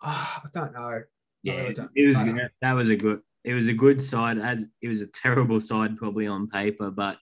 [0.04, 1.02] oh, I don't know.
[1.44, 2.24] Yeah, it was
[2.62, 5.98] that was a good it was a good side as it was a terrible side
[5.98, 7.18] probably on paper, but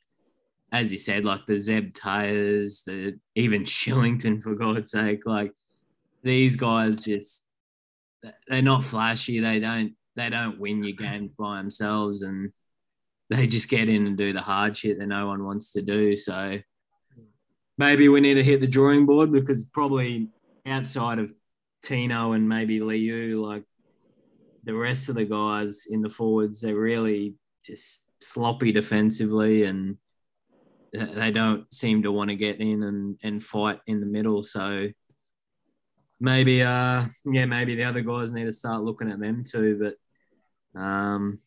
[0.72, 5.54] as you said, like the Zeb Taias, the even Shillington for God's sake, like
[6.26, 7.44] these guys just
[8.48, 9.40] they're not flashy.
[9.40, 12.52] They don't they don't win your games by themselves, and
[13.30, 16.18] they just get in and do the hard shit that no one wants to do.
[16.18, 16.60] So
[17.78, 20.30] maybe we need to hit the drawing board because probably
[20.66, 21.32] outside of
[21.84, 23.64] Tino and maybe Liu, like
[24.64, 29.98] the rest of the guys in the forwards, they're really just sloppy defensively and
[30.92, 34.42] they don't seem to want to get in and, and fight in the middle.
[34.42, 34.88] So
[36.20, 39.80] maybe, uh, yeah, maybe the other guys need to start looking at them too.
[40.74, 41.40] But um,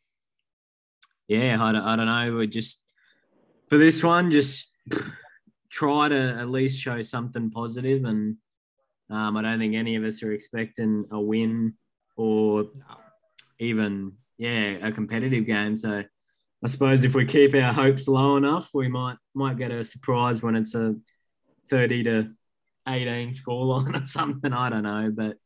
[1.27, 2.37] yeah, I don't, I don't know.
[2.39, 2.85] We just
[3.69, 4.75] for this one, just
[5.71, 8.37] try to at least show something positive, and
[9.11, 11.75] um, I don't think any of us are expecting a win
[12.16, 12.66] or
[13.59, 15.77] even yeah a competitive game.
[15.77, 16.03] So
[16.64, 20.43] I suppose if we keep our hopes low enough, we might might get a surprise
[20.43, 20.97] when it's a
[21.69, 22.31] thirty to
[22.89, 24.53] eighteen scoreline or something.
[24.53, 25.36] I don't know, but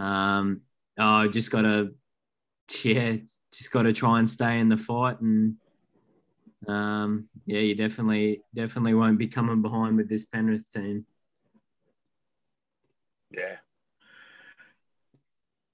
[0.00, 0.62] um,
[0.98, 1.94] oh, just got to
[2.82, 3.16] yeah,
[3.52, 5.54] just got to try and stay in the fight and.
[6.66, 11.06] Um, yeah, you definitely definitely won't be coming behind with this Penrith team.
[13.30, 13.56] Yeah.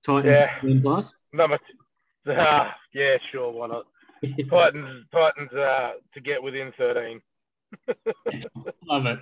[0.04, 0.80] Titans Yeah.
[0.82, 1.14] plus.
[1.32, 1.58] Number.
[1.58, 3.50] T- ah, yeah, sure.
[3.50, 3.86] Why not?
[4.50, 5.06] Titans.
[5.10, 5.52] Titans.
[5.52, 7.20] Uh, to get within thirteen.
[8.86, 9.18] Love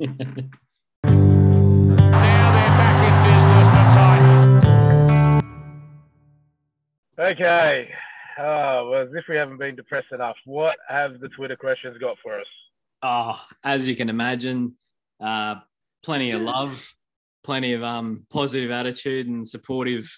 [0.00, 0.44] it.
[7.18, 7.88] Okay.
[8.38, 12.16] Oh, well, as if we haven't been depressed enough, what have the Twitter questions got
[12.22, 12.46] for us?
[13.02, 14.76] Oh, as you can imagine,
[15.20, 15.56] uh,
[16.04, 16.94] plenty of love,
[17.42, 20.08] plenty of um, positive attitude and supportive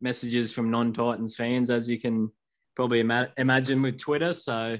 [0.00, 2.30] messages from non-Titans fans, as you can
[2.74, 4.32] probably ima- imagine with Twitter.
[4.32, 4.78] So,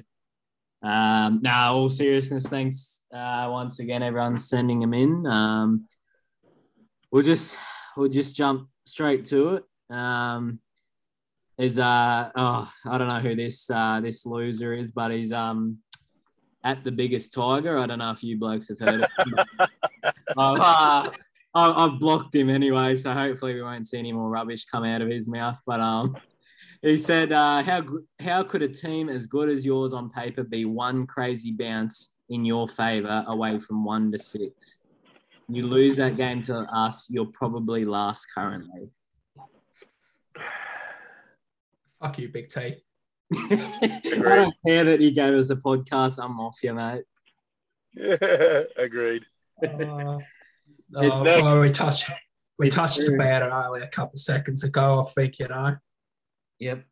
[0.82, 5.26] um, now, all seriousness, thanks uh, once again, everyone's sending them in.
[5.26, 5.84] Um,
[7.10, 7.58] we'll just
[7.96, 9.64] we'll just jump straight to it.
[9.90, 10.60] Um,
[11.58, 15.78] is uh oh I don't know who this uh this loser is, but he's um
[16.64, 17.78] at the biggest tiger.
[17.78, 19.34] I don't know if you blokes have heard of him.
[20.36, 21.10] I've, uh,
[21.54, 25.08] I've blocked him anyway, so hopefully we won't see any more rubbish come out of
[25.08, 25.58] his mouth.
[25.66, 26.16] But um,
[26.82, 27.84] he said, uh, "How
[28.20, 32.44] how could a team as good as yours on paper be one crazy bounce in
[32.44, 34.78] your favour away from one to six?
[35.48, 38.90] You lose that game to us, you're probably last currently."
[42.00, 42.76] Fuck you, Big T.
[43.34, 46.22] I don't care that he gave us a podcast.
[46.22, 47.04] I'm off you, mate.
[48.78, 49.24] Agreed.
[49.62, 50.18] Uh,
[50.90, 51.42] It's oh, next.
[51.42, 52.10] well, we touched
[52.58, 53.14] we touched true.
[53.14, 55.04] about it only a couple of seconds ago.
[55.06, 55.76] I think you know
[56.60, 56.84] Yep.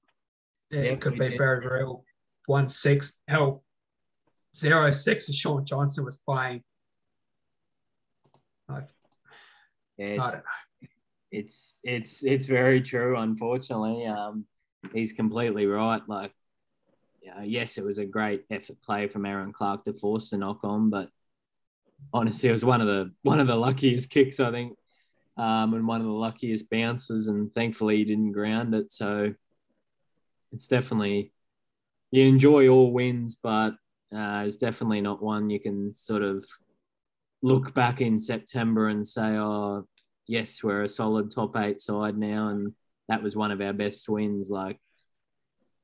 [0.70, 1.38] yeah, Yeah, it could be did.
[1.38, 2.04] very real.
[2.46, 3.64] One six hell
[4.56, 5.28] zero six.
[5.28, 6.62] As Shaun Johnson was playing.
[8.68, 8.88] Like,
[9.96, 10.88] Yeah, I don't know.
[11.30, 13.16] it's it's it's very true.
[13.16, 14.44] Unfortunately, um,
[14.92, 16.02] he's completely right.
[16.08, 16.32] Like,
[17.22, 20.60] yeah, yes, it was a great effort play from Erin Clark to force the knock
[20.62, 21.10] on, but
[22.12, 24.76] honestly, it was one of the one of the luckiest kicks I think,
[25.36, 28.92] um, and one of the luckiest bounces, and thankfully he didn't ground it.
[28.92, 29.34] So
[30.52, 31.32] it's definitely
[32.10, 33.74] you enjoy all wins, but
[34.14, 36.44] uh, it's definitely not one you can sort of
[37.42, 39.86] look back in September and say, "Oh,
[40.26, 42.72] yes, we're a solid top eight side now, and
[43.08, 44.80] that was one of our best wins." Like,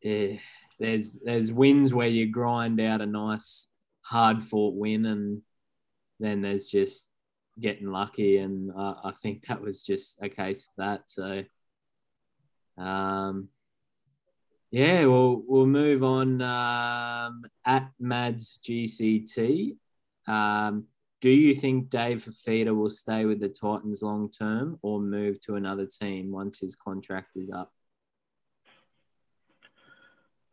[0.05, 0.39] eh,
[0.79, 3.69] there's there's wins where you grind out a nice
[4.03, 5.43] hard fought win, and
[6.21, 7.09] then there's just
[7.61, 11.03] getting lucky, and I think that was just a case of that.
[11.09, 11.45] So,
[12.79, 13.49] um,
[14.71, 19.77] yeah, we'll we'll move on um, at Mads GCT.
[20.27, 20.87] Um,
[21.23, 25.55] do you think Dave Fifita will stay with the Titans long term or move to
[25.55, 27.73] another team once his contract is up?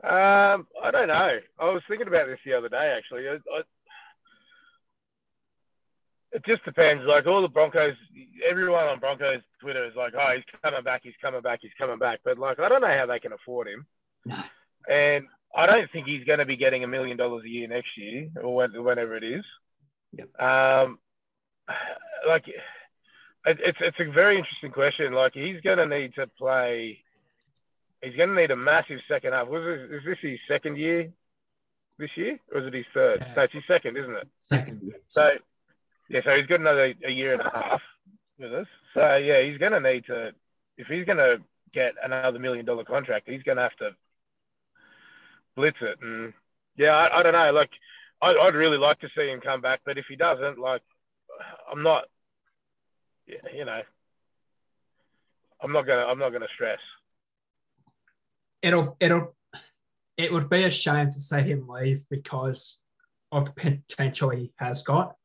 [0.04, 1.40] Um, I don't know.
[1.60, 3.28] I was thinking about this the other day, actually.
[3.28, 3.62] I, I,
[6.34, 7.04] it just depends.
[7.04, 7.96] Like all the Broncos,
[8.48, 11.02] everyone on Broncos Twitter is like, "Oh, he's coming back.
[11.04, 11.60] He's coming back.
[11.64, 13.88] He's coming back." But like, I don't know how they can afford him,
[14.88, 17.98] and I don't think he's going to be getting a million dollars a year next
[17.98, 19.44] year or whenever it is.
[20.14, 20.42] Yep.
[20.42, 21.00] Um,
[22.28, 22.56] like, it,
[23.46, 25.14] it's it's a very interesting question.
[25.14, 27.00] Like, he's going to need to play.
[28.02, 29.48] He's going to need a massive second half.
[29.48, 31.12] Was this, is this his second year
[31.98, 33.20] this year, or is it his third?
[33.22, 33.34] Yeah.
[33.36, 34.28] No, it's his second, isn't it?
[34.42, 34.94] Second.
[35.10, 35.30] So,
[36.10, 37.82] yeah, so he's got another a year and a half
[38.40, 38.68] with us.
[38.94, 40.32] So, yeah, he's going to need to,
[40.78, 41.38] if he's going to
[41.74, 43.92] get another million dollar contract, he's going to have to
[45.56, 46.00] blitz it.
[46.02, 46.34] And
[46.78, 47.52] yeah, I, I don't know.
[47.52, 47.70] Like,
[48.22, 50.82] I'd, I'd really like to see him come back, but if he doesn't, like,
[51.72, 52.04] I'm not,
[53.28, 53.82] yeah, you know,
[55.62, 56.80] I'm not gonna, I'm not gonna stress.
[58.62, 59.36] it'll it'll
[60.18, 62.84] it would be a shame to see him leave because
[63.32, 63.52] of the
[63.88, 65.16] potential he has got.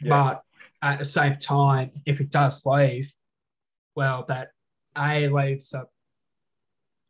[0.00, 0.08] Yeah.
[0.08, 0.42] But
[0.80, 3.12] at the same time, if he does leave,
[3.94, 4.52] well, that
[4.96, 5.86] A leaves a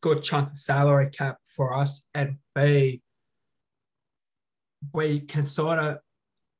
[0.01, 3.03] good chunk of salary cap for us, and B,
[4.93, 5.99] we can sort of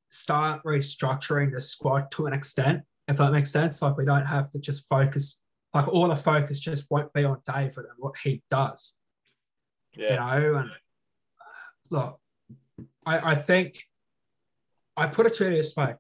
[0.09, 3.83] start restructuring the squad to an extent, if that makes sense.
[3.83, 5.43] Like we don't have to just focus,
[5.75, 8.97] like all the focus just won't be on David and what he does,
[9.95, 10.11] Yeah.
[10.11, 10.55] you know.
[10.59, 10.75] And uh,
[11.91, 12.21] look,
[13.07, 13.85] I, I think
[14.97, 15.95] I put it to you this way: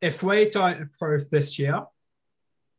[0.00, 1.84] if we don't improve this year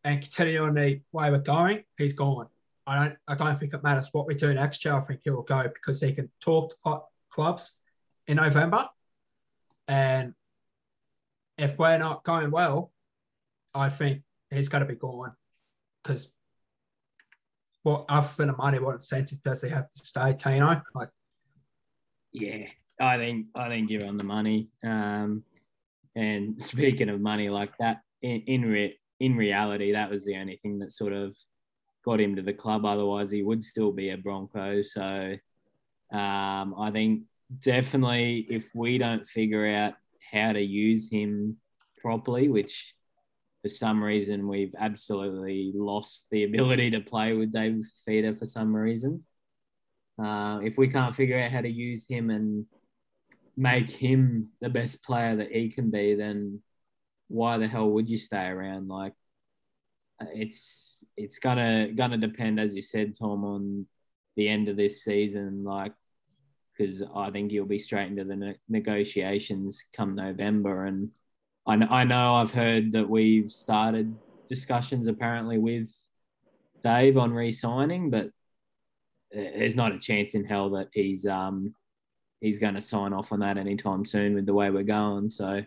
[0.03, 2.47] and continue on the way we're going, he's gone.
[2.87, 3.17] I don't.
[3.27, 4.95] I don't think it matters what we do next year.
[4.95, 7.79] I think he will go because he can talk to cl- clubs
[8.27, 8.87] in November,
[9.89, 10.33] and
[11.57, 12.93] if we're not going well,
[13.75, 15.33] I think he's going to be gone
[16.01, 16.33] because.
[17.83, 20.81] What other than the money, what incentive does he have to stay, Tino?
[20.93, 21.07] Like,
[22.33, 22.65] Yeah,
[22.99, 24.67] I think I think you're on the money.
[24.83, 25.43] Um,
[26.13, 30.57] and speaking of money like that, in in, re- in reality, that was the only
[30.57, 31.37] thing that sort of
[32.07, 32.85] got him to the club.
[32.85, 34.81] Otherwise, he would still be a Bronco.
[34.81, 35.35] So
[36.13, 37.23] um, I think
[37.59, 39.95] definitely if we don't figure out
[40.31, 41.57] how to use him
[42.01, 42.93] properly, which
[43.61, 48.73] for some reason we've absolutely lost the ability to play with David Fifita for some
[48.73, 49.25] reason.
[50.17, 52.65] Uh, if we can't figure out how to use him and
[53.57, 56.61] make him the best player that he can be, then
[57.27, 58.87] why the hell would you stay around?
[58.87, 59.13] Like,
[60.33, 63.87] it's it's gonna gonna depend, as you said, Tom, on
[64.35, 65.63] the end of this season.
[65.63, 65.93] Like,
[66.77, 71.09] because I think you'll be straight into the ne- negotiations come November, and
[71.65, 74.15] I, I know I've heard that we've started
[74.47, 75.91] discussions apparently with
[76.83, 78.29] Dave on re-signing, but
[79.31, 81.75] there's not a chance in hell that he's um
[82.39, 85.29] he's going to sign off on that anytime soon with the way we're going.
[85.29, 85.63] So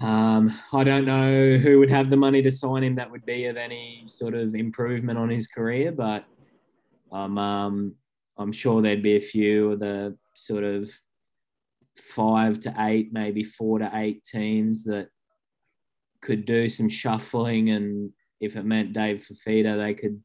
[0.00, 3.46] um, I don't know who would have the money to sign him that would be
[3.46, 6.24] of any sort of improvement on his career, but
[7.12, 7.94] um, um,
[8.38, 10.90] I'm sure there'd be a few of the sort of
[11.96, 15.08] five to eight, maybe four to eight teams that
[16.22, 17.68] could do some shuffling.
[17.68, 20.22] And if it meant Dave Fifita, they could,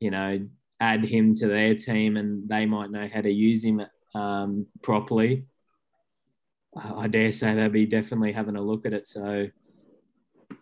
[0.00, 0.48] you know,
[0.80, 3.82] add him to their team and they might know how to use him
[4.14, 5.46] um, properly.
[6.76, 9.06] I dare say they'll be definitely having a look at it.
[9.08, 9.48] So,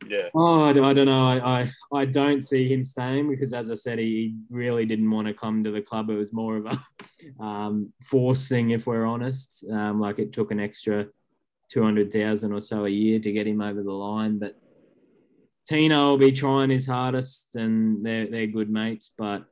[0.09, 0.29] Yeah.
[0.35, 1.27] oh, I, don't know.
[1.29, 5.27] I, I, I don't see him staying because, as I said, he really didn't want
[5.29, 6.11] to come to the club.
[6.11, 9.65] It was more of a um, forcing, if we're honest.
[9.71, 11.07] Um, like it took an extra
[11.71, 14.39] 200,000 or so a year to get him over the line.
[14.39, 14.55] But
[15.69, 19.11] Tino will be trying his hardest and they're, they're good mates.
[19.17, 19.45] But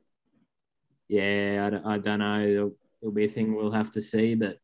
[1.09, 2.41] yeah, I, don't- I don't know.
[2.47, 4.35] It'll, it'll be a thing we'll have to see.
[4.35, 4.59] But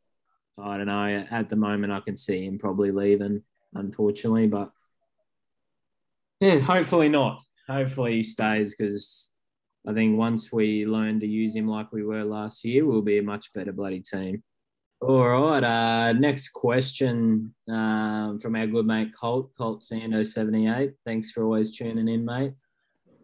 [0.61, 1.25] I don't know.
[1.31, 3.43] At the moment, I can see him probably leaving,
[3.73, 4.47] unfortunately.
[4.47, 4.71] But
[6.39, 7.41] yeah, hopefully not.
[7.67, 9.29] Hopefully he stays because
[9.87, 13.19] I think once we learn to use him like we were last year, we'll be
[13.19, 14.43] a much better bloody team.
[15.01, 15.63] All right.
[15.63, 20.93] Uh, next question um, from our good mate Colt, Colt Sando seventy eight.
[21.05, 22.53] Thanks for always tuning in, mate.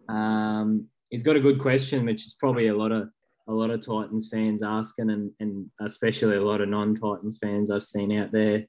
[0.07, 3.09] Um, he's got a good question, which is probably a lot of
[3.47, 7.69] a lot of Titans fans asking, and, and especially a lot of non Titans fans
[7.69, 8.65] I've seen out there.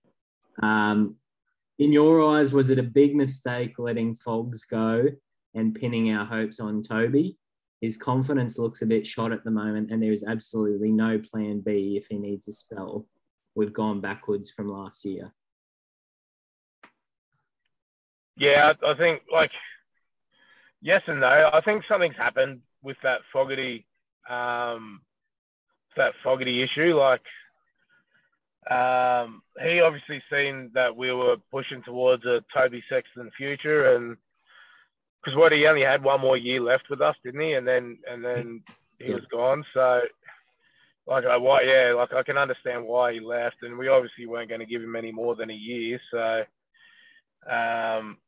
[0.62, 1.16] Um,
[1.78, 5.06] in your eyes, was it a big mistake letting Fogs go
[5.54, 7.36] and pinning our hopes on Toby?
[7.80, 11.60] His confidence looks a bit shot at the moment, and there is absolutely no plan
[11.60, 13.06] B if he needs a spell.
[13.54, 15.32] We've gone backwards from last year.
[18.36, 19.50] Yeah, I, think like
[20.82, 21.50] yes and no.
[21.52, 23.86] I think something's happened with that Fogarty,
[24.28, 25.00] um,
[25.96, 26.98] that Fogarty issue.
[26.98, 27.22] Like,
[28.70, 34.16] um, he obviously seen that we were pushing towards a Toby Sexton future, and
[35.22, 37.52] because what he only had one more year left with us, didn't he?
[37.54, 38.62] And then and then
[38.98, 39.64] he was gone.
[39.74, 40.00] So.
[41.08, 44.48] Like I, why, yeah, like I can understand why he left, and we obviously weren't
[44.48, 46.00] going to give him any more than a year.
[46.10, 46.42] So,
[47.48, 48.18] um,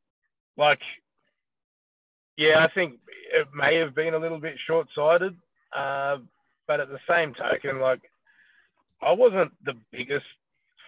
[0.56, 0.78] like,
[2.36, 3.00] yeah, I think
[3.34, 5.36] it may have been a little bit short-sighted,
[5.76, 6.18] uh,
[6.66, 8.00] but at the same token, like,
[9.02, 10.26] I wasn't the biggest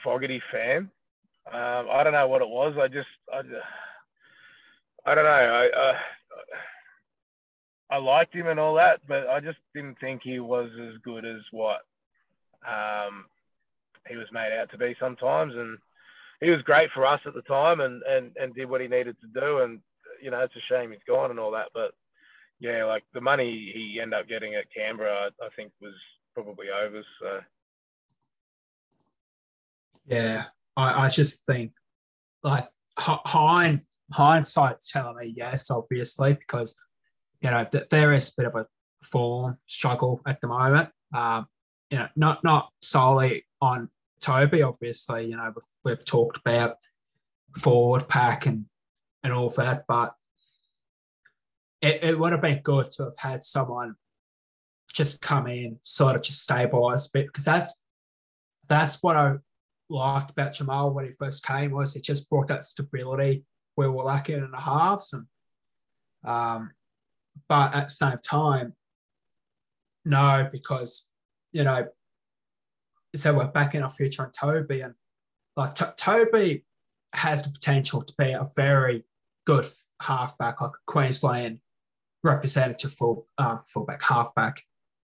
[0.02, 0.90] Fogarty fan.
[1.52, 2.76] Um, I don't know what it was.
[2.80, 3.40] I just, I,
[5.06, 5.30] I don't know.
[5.30, 5.94] I, I,
[7.96, 11.24] I liked him and all that, but I just didn't think he was as good
[11.24, 11.80] as what
[12.66, 13.26] um,
[14.08, 15.54] he was made out to be sometimes.
[15.54, 15.78] And
[16.40, 19.16] he was great for us at the time and, and, and did what he needed
[19.20, 19.58] to do.
[19.58, 19.80] And,
[20.22, 21.68] you know, it's a shame he's gone and all that.
[21.74, 21.92] But
[22.60, 25.94] yeah, like the money he ended up getting at Canberra, I, I think was
[26.34, 27.02] probably over.
[27.20, 27.40] So
[30.06, 30.44] Yeah,
[30.76, 31.72] I, I just think
[32.42, 32.68] like
[32.98, 33.82] hi- hind,
[34.12, 36.74] hindsight's telling me yes, obviously, because
[37.40, 38.66] you know, there is a bit of a
[39.02, 40.90] form struggle at the moment.
[41.14, 41.46] Um,
[41.90, 43.88] you know, not not solely on
[44.20, 45.26] Toby, obviously.
[45.26, 45.64] You know, we've,
[45.96, 46.76] we've talked about
[47.56, 48.66] forward pack and
[49.24, 50.14] and all that, but
[51.82, 53.94] it, it would have been good to have had someone
[54.92, 57.82] just come in, sort of just stabilize a bit, because that's
[58.68, 59.36] that's what I
[59.88, 63.44] liked about Jamal when he first came was he just brought that stability
[63.74, 65.26] where we're lacking in the halves, and
[66.24, 66.70] um,
[67.48, 68.74] but at the same time,
[70.04, 71.08] no, because
[71.52, 71.86] you know,
[73.14, 74.94] so we're backing our future on Toby, and
[75.56, 76.64] like T- Toby
[77.12, 79.04] has the potential to be a very
[79.46, 79.66] good
[80.00, 81.58] halfback, like a Queensland
[82.22, 84.62] representative full um, fullback, halfback.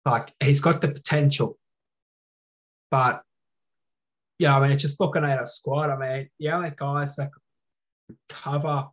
[0.05, 1.59] Like he's got the potential,
[2.91, 3.23] but
[4.39, 5.91] yeah, I mean, it's just looking at a squad.
[5.91, 7.31] I mean, the only guys that
[8.29, 8.89] cover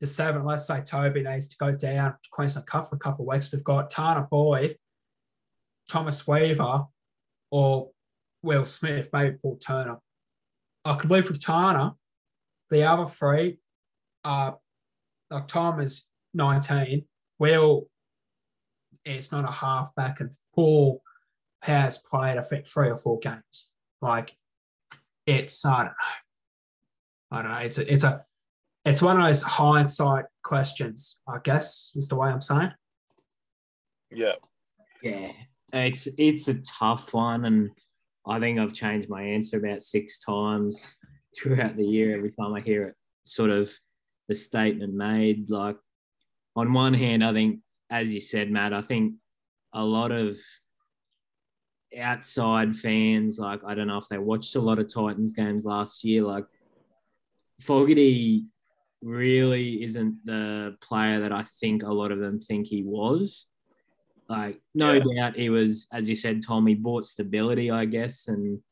[0.00, 3.24] the seven, let's say Toby needs to go down to Queensland Cup for a couple
[3.24, 3.52] of weeks.
[3.52, 4.76] We've got Tanah Boyd,
[5.88, 6.86] Thomas Weaver,
[7.52, 7.90] or
[8.42, 9.98] Will Smith, maybe Paul Turner.
[10.84, 11.94] I could live with Tanah.
[12.70, 13.58] The other three
[14.24, 14.58] are
[15.30, 17.04] like Tom is 19.
[17.42, 17.88] Will
[19.04, 21.02] it's not a halfback, and Paul
[21.62, 23.72] has played, I think, three or four games.
[24.00, 24.36] Like
[25.26, 27.38] it's I don't know.
[27.38, 27.60] I don't know.
[27.60, 28.24] It's a, it's a
[28.84, 32.70] it's one of those hindsight questions, I guess, is the way I'm saying.
[34.12, 34.34] Yeah.
[35.02, 35.32] Yeah,
[35.72, 37.70] it's it's a tough one, and
[38.24, 40.96] I think I've changed my answer about six times
[41.36, 42.16] throughout the year.
[42.16, 42.94] Every time I hear it,
[43.24, 43.72] sort of
[44.28, 45.50] the statement made.
[45.50, 45.76] Like,
[46.56, 47.60] on one hand, I think,
[47.90, 49.14] as you said, Matt, I think
[49.72, 50.36] a lot of
[51.98, 56.04] outside fans, like I don't know if they watched a lot of Titans games last
[56.04, 56.44] year, like
[57.60, 58.46] Fogarty
[59.02, 63.46] really isn't the player that I think a lot of them think he was.
[64.28, 65.04] Like, no Yeah.
[65.16, 68.28] doubt he was, as you said, Tom, he bought stability, I guess.
[68.28, 68.62] And,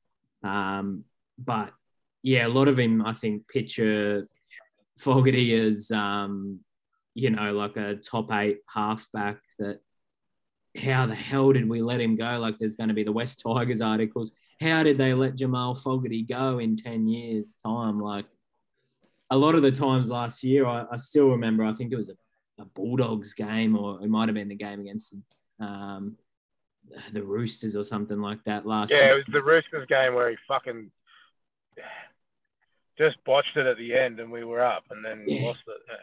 [0.43, 1.05] um,
[1.39, 1.73] but
[2.23, 4.29] yeah, a lot of him, I think, picture
[4.99, 6.61] Fogarty as, um,
[7.15, 9.81] you know, like a top eight halfback that
[10.81, 12.39] how the hell did we let him go?
[12.39, 14.31] Like, there's going to be the West Tigers articles.
[14.61, 17.99] How did they let Jamal Fogarty go in 10 years' time?
[17.99, 18.27] Like,
[19.31, 22.11] a lot of the times last year, I, I still remember, I think it was
[22.11, 25.17] a, a Bulldogs game, or it might have been the game against
[25.59, 26.17] um,
[27.13, 30.37] the Roosters or something like that last Yeah, it was the Roosters game where he
[30.47, 30.91] fucking
[32.99, 35.47] just botched it at the end and we were up and then Yeah.
[35.47, 35.81] lost it.
[35.89, 35.95] Yeah.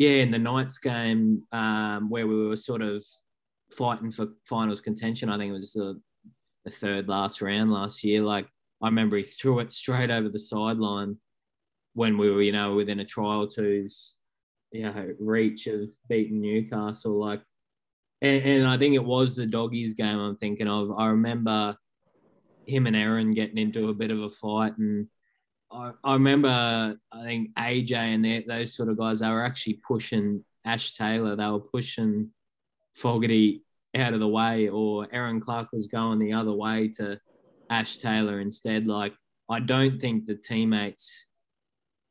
[0.00, 3.04] Yeah, in the Knights game um, where we were sort of
[3.70, 5.28] fighting for finals contention.
[5.28, 6.00] I think it was the,
[6.64, 8.22] the third last round last year.
[8.22, 8.46] Like
[8.80, 11.18] I remember he threw it straight over the sideline
[11.92, 14.16] when we were, you know, within a trial two's,
[14.72, 17.20] you know, reach of beating Newcastle.
[17.20, 17.42] Like,
[18.22, 20.98] and, and I think it was the doggies game I'm thinking of.
[20.98, 21.76] I remember
[22.66, 25.08] him and Erin getting into a bit of a fight and
[25.72, 29.74] I, I remember I think AJ and their- those sort of guys they were actually
[29.86, 31.36] pushing Ash Taylor.
[31.36, 32.30] They were pushing
[32.94, 33.62] Fogarty
[33.94, 37.18] out of the way, or Erin Clark was going the other way to
[37.70, 38.86] Ash Taylor instead.
[38.86, 39.14] Like
[39.48, 41.28] I don't think the teammates,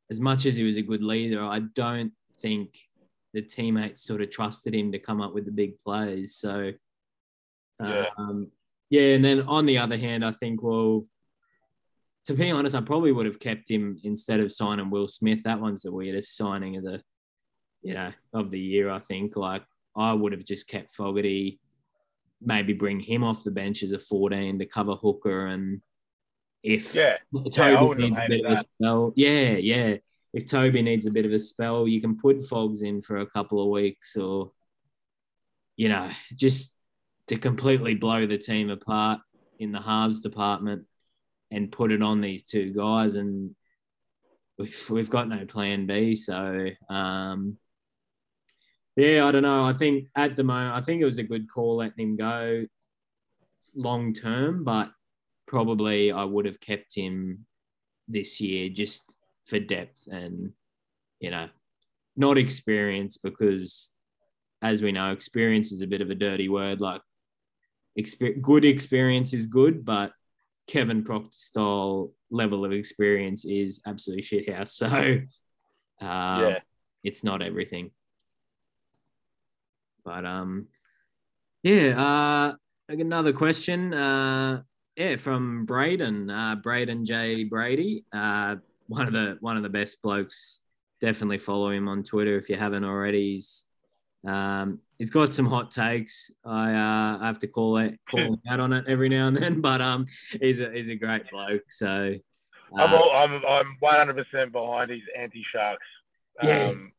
[0.09, 2.75] as much as he was a good leader, I don't think
[3.33, 6.35] the teammates sort of trusted him to come up with the big plays.
[6.35, 6.71] So
[7.79, 8.05] Yeah.
[8.17, 8.51] um,
[8.89, 11.05] yeah, and then on the other hand, I think well
[12.25, 15.43] to be honest, I probably would have kept him instead of signing Will Smith.
[15.43, 17.01] That one's the weirdest signing of the,
[17.81, 18.89] you know, of the year.
[18.89, 19.35] I think.
[19.35, 19.63] Like
[19.95, 21.59] I would have just kept Fogarty,
[22.41, 25.81] maybe bring him off the bench as a 14 to cover Hooker, and
[26.61, 27.17] if Yeah.
[27.51, 29.97] Toby wouldn't needs a bit hated of a spell, yeah, yeah.
[30.33, 33.25] If Toby needs a bit of a spell, you can put Fogs in for a
[33.25, 34.51] couple of weeks, or
[35.75, 36.75] you know, just
[37.27, 39.21] to completely blow the team apart
[39.59, 40.85] in the halves department
[41.51, 43.55] and put it on these two guys and
[44.57, 46.15] we've, we've got no plan B.
[46.15, 47.57] So, um,
[48.95, 49.65] yeah, I don't know.
[49.65, 52.65] I think at the moment, I think it was a good call letting him go
[53.75, 54.91] long term, but
[55.47, 57.45] probably I would have kept him
[58.07, 59.15] this year just
[59.45, 60.51] for depth and,
[61.19, 61.47] you know,
[62.15, 63.89] not experience because,
[64.61, 66.81] as we know, experience is a bit of a dirty word.
[66.81, 67.01] Like,
[67.97, 70.11] exper- good experience is good, but
[70.69, 74.69] Kevin Proctor style level of experience is absolutely shithouse.
[74.77, 74.87] So,
[76.05, 76.59] um, Yeah.
[77.03, 77.91] it's not everything.
[80.05, 80.67] But um,
[81.63, 81.89] yeah.
[81.99, 82.55] Uh,
[82.89, 83.93] I got another question.
[83.93, 84.61] Uh,
[84.95, 90.01] yeah, from Braden, uh, Braden J Brady, uh, one of the one of the best
[90.01, 90.61] blokes.
[91.01, 93.33] Definitely follow him on Twitter if you haven't already.
[93.33, 93.65] He's
[94.27, 96.29] Um, he's got some hot takes.
[96.45, 99.37] I uh, I have to call it call him out on it every now and
[99.37, 100.05] then, but um,
[100.39, 101.71] he's a he's a great bloke.
[101.71, 102.15] So
[102.77, 105.87] uh, I'm, all, I'm I'm 100% behind his anti-sharks.
[106.43, 106.67] Yeah.
[106.67, 106.91] Um,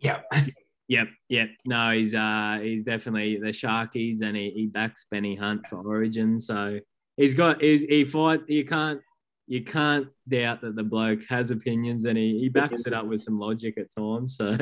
[0.00, 0.20] Yeah.
[0.86, 1.48] Yep, yep.
[1.64, 6.38] No, he's uh he's definitely the Sharkies and he, he backs Benny Hunt for Origin.
[6.38, 6.78] So
[7.16, 9.00] he's got he's he fight you can't
[9.46, 13.22] you can't doubt that the bloke has opinions and he, he backs it up with
[13.22, 14.36] some logic at times.
[14.36, 14.58] So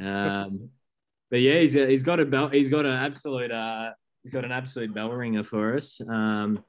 [0.00, 0.70] um
[1.30, 3.90] but yeah, he's he's got a belt he's got an absolute uh
[4.22, 6.00] he's got an absolute bell ringer for us.
[6.08, 6.62] Um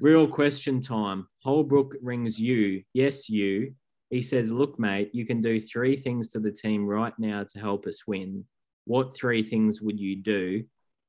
[0.00, 1.26] real question time.
[1.42, 2.82] Holbrook rings you.
[2.92, 3.74] Yes, you.
[4.10, 7.58] He says, Look, mate, you can do three things to the team right now to
[7.58, 8.44] help us win.
[8.84, 10.64] What three things would you do?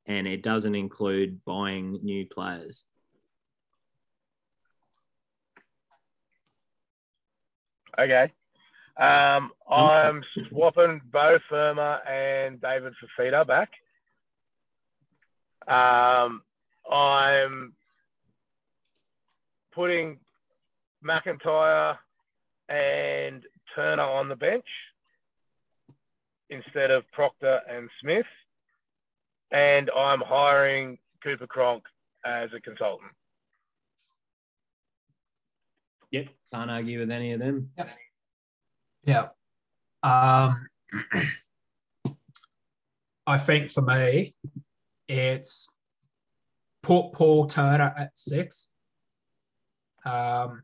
[0.06, 2.86] And it doesn't include buying new players.
[7.98, 8.32] Okay.
[9.02, 13.72] Um, I'm swapping Beau Fermor and David Fifita back.
[15.68, 16.44] Um,
[16.92, 17.74] I'm
[19.74, 20.20] putting
[21.04, 21.98] McIntyre
[22.70, 23.42] and
[23.76, 24.66] Turner on the bench
[26.52, 28.26] instead of Proctor and Smith.
[29.52, 31.84] And I'm hiring Cooper Cronk
[32.24, 33.12] as a consultant.
[36.12, 36.28] Yep.
[36.54, 37.72] Can't argue with any of them.
[39.04, 39.28] Yeah.
[40.04, 40.68] Um,
[43.28, 44.36] I think for me,
[45.08, 45.74] it's
[46.84, 48.70] put Paul Turner at six.
[50.06, 50.64] Um,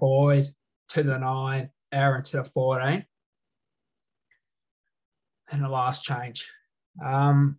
[0.00, 0.48] Boyd
[0.88, 3.04] to the nine, Erin to the 14.
[5.50, 6.46] And the last change.
[7.04, 7.58] Um,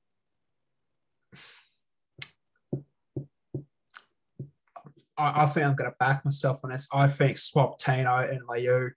[5.17, 6.87] I, I think I'm going to back myself on this.
[6.93, 8.91] I think swap Tino and Liu.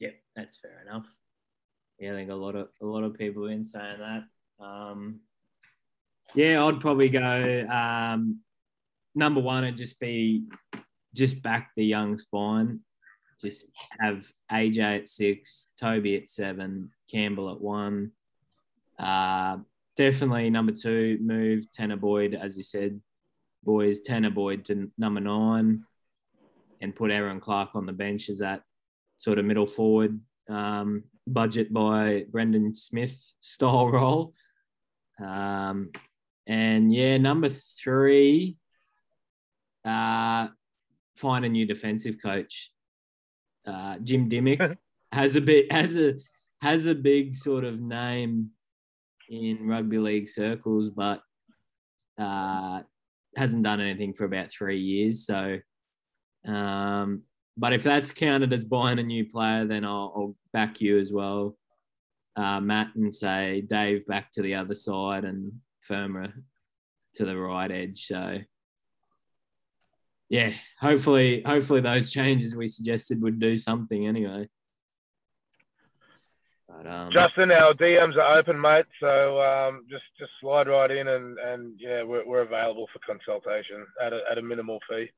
[0.00, 1.06] Yep, that's fair enough.
[1.98, 4.64] Yeah, I think a lot of a lot of people been saying that.
[4.64, 5.20] Um,
[6.34, 8.40] yeah, I'd probably go um,
[9.14, 10.44] number one It'd just be
[11.14, 12.80] just back the young spine.
[13.40, 13.70] Just
[14.00, 18.12] have AJ at six, Toby at seven, Campbell at one.
[18.98, 19.58] Uh,
[19.96, 23.00] definitely number two, move Tanah Boyd, as you said,
[23.64, 25.84] boys, Tanah Boyd to number nine,
[26.80, 28.62] and put Erin Clark on the bench as that
[29.16, 34.34] sort of middle forward um, budget by Brandon Smith style role.
[35.22, 35.90] Um,
[36.46, 38.56] and yeah, number three,
[39.84, 40.48] uh,
[41.16, 42.70] find a new defensive coach.
[43.66, 44.76] Uh, Jim Dymock
[45.12, 46.14] has a bit has a
[46.60, 48.50] has a big sort of name
[49.28, 51.22] in rugby league circles, but
[52.18, 52.82] uh,
[53.36, 55.26] hasn't done anything for about three years.
[55.26, 55.58] So,
[56.46, 57.22] um,
[57.56, 61.12] but if that's counted as buying a new player, then I'll, I'll back you as
[61.12, 61.56] well,
[62.36, 66.32] uh, Matt, and say Dave back to the other side and Fermor
[67.14, 68.06] to the right edge.
[68.06, 68.38] So,
[70.28, 74.48] yeah, hopefully, hopefully those changes we suggested would do something anyway.
[76.76, 78.86] But, um, Justin, our DMs are open, mate.
[79.00, 83.86] So um, just just slide right in, and and yeah, we're, we're available for consultation
[84.04, 85.10] at a, at a minimal fee.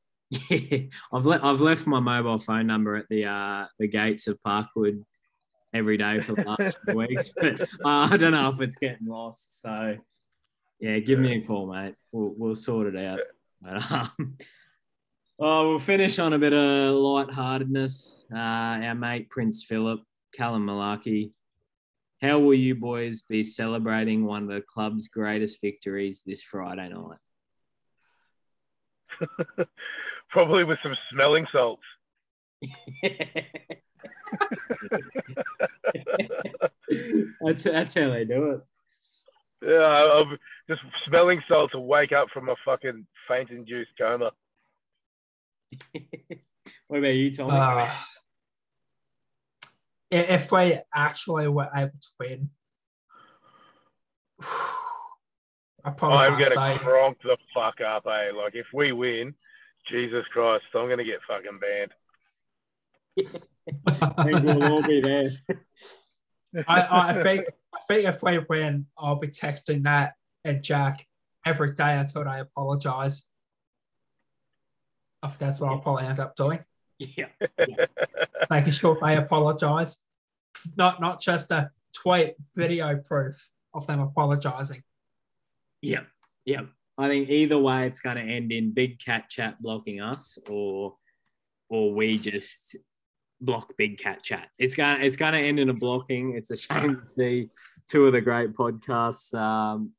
[0.51, 0.79] Yeah,
[1.13, 5.05] I've le- I've left my mobile phone number at the uh, the gates of Parkwood
[5.73, 9.07] every day for the last few weeks, but uh, I don't know if it's getting
[9.07, 9.63] lost.
[9.63, 9.97] So
[10.81, 11.95] yeah, give me a call, mate.
[12.13, 13.21] We'll we'll sort it out.
[13.63, 14.37] But, um,
[15.39, 18.27] oh, we'll finish on a bit of lightheartedness.
[18.33, 20.01] Uh, our mate Prince Philip,
[20.35, 21.31] Callum Malarkey.
[22.23, 27.19] How will you boys be celebrating one of the club's greatest victories this Friday night?
[30.31, 31.83] Probably with some smelling salts.
[37.41, 38.61] that's that's how they do it.
[39.63, 40.39] Yeah, I'm
[40.69, 44.33] just smelling salts to wake up from a fucking faint-induced coma.
[46.89, 47.51] what about you, Tom?
[47.51, 47.97] Uh, i-
[50.11, 52.51] if we actually were able to win,
[55.85, 56.79] I probably I'm can't gonna say.
[56.79, 58.33] cronk the fuck up, eh?
[58.37, 59.35] Like if we win,
[59.89, 61.93] Jesus Christ, I'm gonna get fucking banned.
[63.87, 65.31] I think we'll all be there.
[66.69, 70.15] I, I think I think if we win, I'll be texting that
[70.45, 71.07] and Jack
[71.45, 73.29] every day until they apologise.
[75.23, 76.61] I think that's what I'll probably end up doing,
[76.99, 77.27] Yeah.
[78.51, 80.03] making sure they apologise.
[80.77, 84.83] Not not just a tweet, video proof of them apologising.
[85.83, 86.05] Yeah.
[86.45, 86.63] Yeah.
[86.99, 90.97] I think either way it's gonna end in big cat chat blocking us or
[91.69, 92.77] or we just
[93.41, 94.49] block big cat chat.
[94.59, 96.35] It's gonna it's gonna end in a blocking.
[96.35, 97.51] It's a shame to see
[97.89, 99.93] two of the great podcasts um,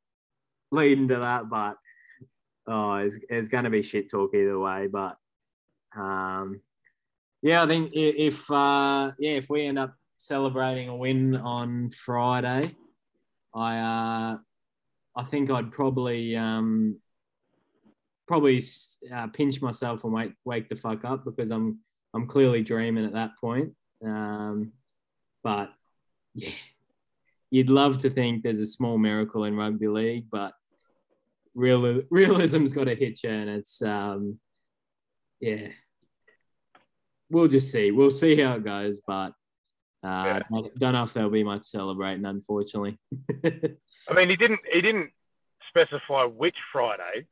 [0.70, 1.76] leading to that, but
[2.66, 4.86] oh, it's, it's going to be shit talk either way.
[4.86, 5.16] But
[5.96, 6.60] um,
[7.42, 12.74] yeah, I think if uh, yeah if we end up celebrating a win on Friday,
[13.54, 14.36] I uh,
[15.16, 16.98] I think I'd probably um,
[18.26, 18.62] probably
[19.12, 21.78] uh, pinch myself and wake wake the fuck up because I'm
[22.14, 23.72] I'm clearly dreaming at that point.
[24.04, 24.72] Um,
[25.42, 25.70] but
[26.34, 26.50] yeah,
[27.50, 30.54] you'd love to think there's a small miracle in rugby league, but
[31.54, 34.38] real realism's got to hit you, and it's um,
[35.40, 35.68] yeah.
[37.30, 37.90] We'll just see.
[37.90, 39.32] We'll see how it goes, but
[40.04, 40.40] uh, Yeah.
[40.50, 42.98] don't, don't know if there'll be much celebrating, unfortunately.
[43.44, 45.10] I mean, he didn't he didn't
[45.68, 47.26] specify which Friday.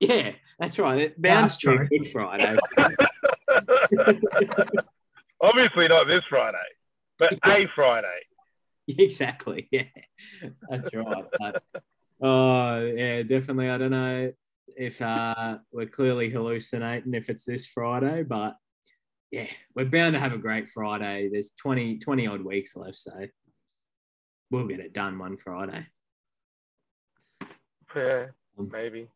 [0.00, 1.00] yeah, that's right.
[1.02, 1.88] It bound to true.
[1.88, 2.56] Good Friday.
[5.40, 6.58] Obviously not this Friday,
[7.18, 8.20] but a Friday.
[8.88, 9.68] exactly.
[9.70, 9.84] Yeah,
[10.68, 11.24] that's right.
[11.38, 11.62] But,
[12.22, 13.70] oh, yeah, definitely.
[13.70, 14.32] I don't know
[14.76, 18.56] if uh, we're clearly hallucinating if it's this Friday, but
[19.34, 21.28] yeah, we're bound to have a great Friday.
[21.28, 23.10] There's 20, 20 odd weeks left, so
[24.48, 25.86] we'll get it done one Friday.
[27.96, 29.08] Yeah, maybe.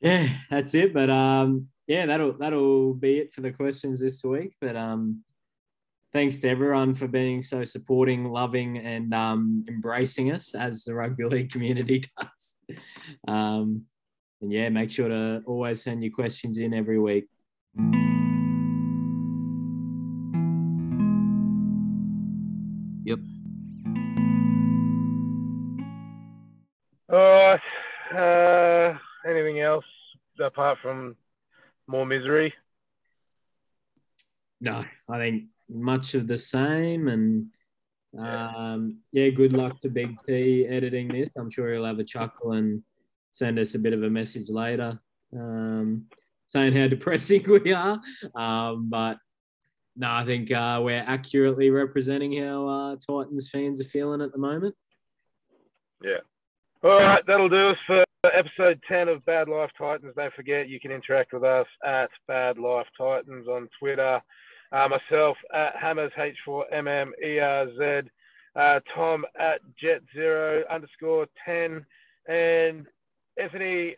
[0.00, 0.94] Yeah, that's it.
[0.94, 4.54] But um, yeah, that'll that'll be it for the questions this week.
[4.62, 5.24] But um,
[6.14, 11.24] thanks to everyone for being so supporting, loving, and um, embracing us as the rugby
[11.24, 12.56] league community does.
[13.28, 13.82] Um,
[14.40, 17.28] and yeah, make sure to always send your questions in every week.
[30.50, 31.16] Apart from
[31.86, 32.52] more misery?
[34.60, 37.08] No, I think much of the same.
[37.08, 37.46] And
[38.18, 41.30] um, yeah, good luck to Big T editing this.
[41.36, 42.82] I'm sure he'll have a chuckle and
[43.32, 45.00] send us a bit of a message later
[45.32, 46.06] um,
[46.48, 48.00] saying how depressing we are.
[48.34, 49.18] Um, but
[49.96, 54.38] no, I think uh, we're accurately representing how uh, Titans fans are feeling at the
[54.38, 54.74] moment.
[56.02, 56.18] Yeah.
[56.82, 60.12] All right, that'll do us for episode 10 of Bad Life Titans.
[60.14, 64.20] Don't forget, you can interact with us at Bad Life Titans on Twitter.
[64.72, 68.08] Uh, myself at Hammers H4MMERZ.
[68.54, 71.84] Uh, Tom at Jet Zero underscore 10.
[72.28, 72.86] And
[73.40, 73.96] Anthony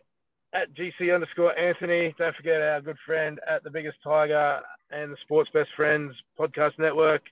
[0.53, 2.15] at GC underscore Anthony.
[2.17, 6.79] Don't forget our good friend at The Biggest Tiger and the Sports Best Friends podcast
[6.79, 7.23] network.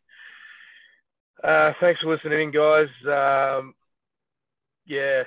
[1.41, 2.89] Uh, thanks for listening guys.
[3.05, 3.75] Um,
[4.85, 5.23] yeah,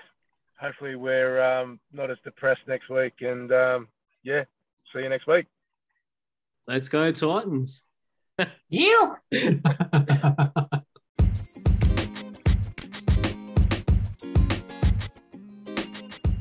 [0.64, 3.12] hopefully we're um, not as depressed next week.
[3.20, 3.88] And um,
[4.22, 4.44] yeah,
[4.92, 5.46] see you next week.
[6.66, 7.82] Let's go, Titans.
[8.68, 9.14] You.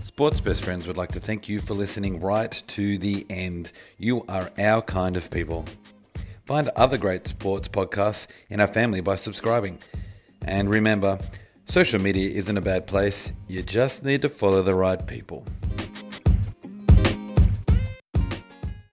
[0.01, 3.71] Sports Best Friends would like to thank you for listening right to the end.
[3.99, 5.65] You are our kind of people.
[6.47, 9.77] Find other great sports podcasts in our family by subscribing.
[10.41, 11.19] And remember,
[11.67, 15.45] social media isn't a bad place, you just need to follow the right people.